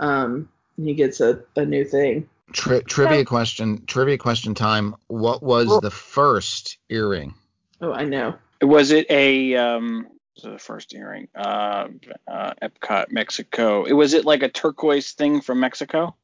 [0.01, 2.29] um, he gets a, a new thing.
[2.53, 4.95] Tri- trivia so, question, trivia question time.
[5.09, 7.35] What was well, the first earring?
[7.81, 8.37] Oh, I know.
[8.63, 10.07] Was it a um
[10.43, 11.29] the first earring?
[11.35, 11.89] Uh,
[12.29, 13.85] uh, Epcot, Mexico.
[13.85, 16.15] It was it like a turquoise thing from Mexico?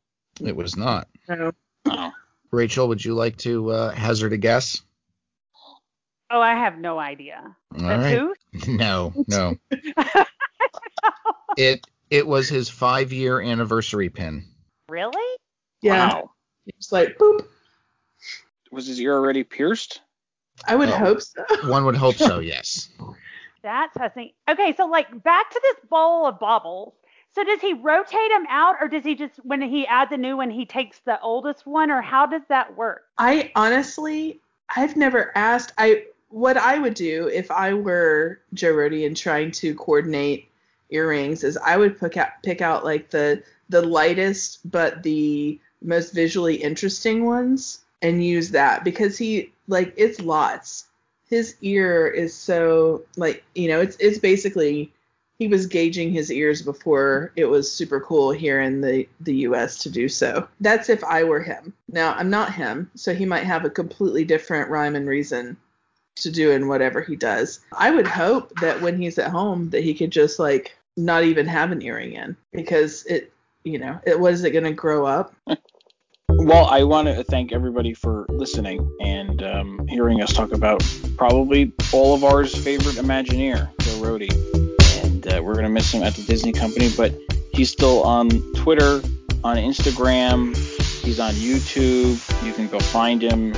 [0.40, 1.08] It was not.
[1.28, 1.52] No.
[1.86, 2.12] Oh.
[2.50, 4.82] Rachel, would you like to uh, hazard a guess?
[6.30, 7.56] Oh, I have no idea.
[7.78, 8.18] All right.
[8.18, 8.34] Who?
[8.68, 9.56] No, no.
[11.56, 14.44] it it was his five year anniversary pin.
[14.90, 15.38] Really?
[15.80, 16.08] Yeah.
[16.08, 16.30] Wow.
[16.66, 17.46] It's like boop.
[18.70, 20.02] Was his ear already pierced?
[20.66, 21.44] I would oh, hope so.
[21.68, 22.40] one would hope so.
[22.40, 22.90] Yes.
[23.62, 24.34] That's fascinating.
[24.48, 26.94] Okay, so like back to this bowl of baubles.
[27.34, 30.36] So does he rotate them out, or does he just when he adds a new
[30.36, 33.04] one, he takes the oldest one, or how does that work?
[33.16, 34.40] I honestly,
[34.76, 35.72] I've never asked.
[35.78, 40.48] I what I would do if I were Joe Rohde and trying to coordinate
[40.90, 46.12] earrings is I would pick out pick out like the the lightest but the most
[46.12, 50.86] visually interesting ones and use that because he like it's lots.
[51.30, 54.92] His ear is so like you know it's it's basically
[55.43, 59.76] he was gauging his ears before it was super cool here in the, the US
[59.78, 60.47] to do so.
[60.61, 61.72] That's if I were him.
[61.88, 65.57] Now, I'm not him, so he might have a completely different rhyme and reason
[66.14, 67.59] to do in whatever he does.
[67.76, 71.49] I would hope that when he's at home that he could just like not even
[71.49, 73.32] have an earring in because it,
[73.64, 75.34] you know, it was it going to grow up?
[76.28, 81.72] Well, I want to thank everybody for listening and um, hearing us talk about probably
[81.93, 84.61] all of ours favorite Imagineer, Joe Rohde
[85.26, 86.90] uh, we're gonna miss him at the Disney Company.
[86.96, 87.14] But
[87.52, 89.00] he's still on Twitter,
[89.44, 90.56] on Instagram.
[91.02, 92.44] He's on YouTube.
[92.44, 93.52] You can go find him.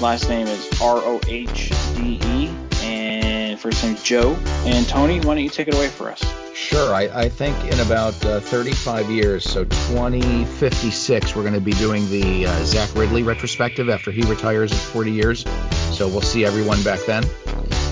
[0.00, 2.50] Last name is R O H D E,
[2.82, 4.36] and first name Joe.
[4.64, 6.22] And Tony, why don't you take it away for us?
[6.54, 6.94] Sure.
[6.94, 12.08] I, I think in about uh, 35 years, so 2056, we're going to be doing
[12.10, 15.44] the uh, Zach Riddley retrospective after he retires at 40 years.
[15.92, 17.24] So we'll see everyone back then.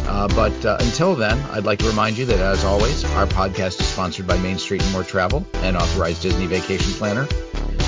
[0.07, 3.81] Uh, but uh, until then, I'd like to remind you that, as always, our podcast
[3.81, 7.27] is sponsored by Main Street and More Travel, an authorized Disney vacation planner.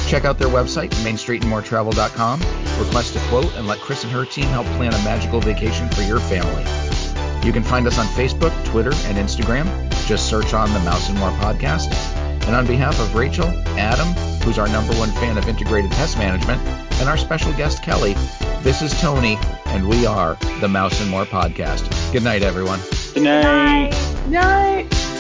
[0.07, 2.41] Check out their website, mainstreetandmoretravel.com.
[2.85, 6.03] Request a quote and let Chris and her team help plan a magical vacation for
[6.03, 6.65] your family.
[7.47, 9.67] You can find us on Facebook, Twitter, and Instagram.
[10.07, 11.93] Just search on the Mouse and More podcast.
[12.47, 13.49] And on behalf of Rachel,
[13.79, 14.09] Adam,
[14.43, 16.61] who's our number one fan of integrated pest management,
[17.01, 18.15] and our special guest, Kelly,
[18.63, 22.13] this is Tony, and we are the Mouse and More podcast.
[22.13, 22.81] Good night, everyone.
[23.13, 23.91] Good night.
[24.25, 24.91] Good night.
[24.91, 25.14] night.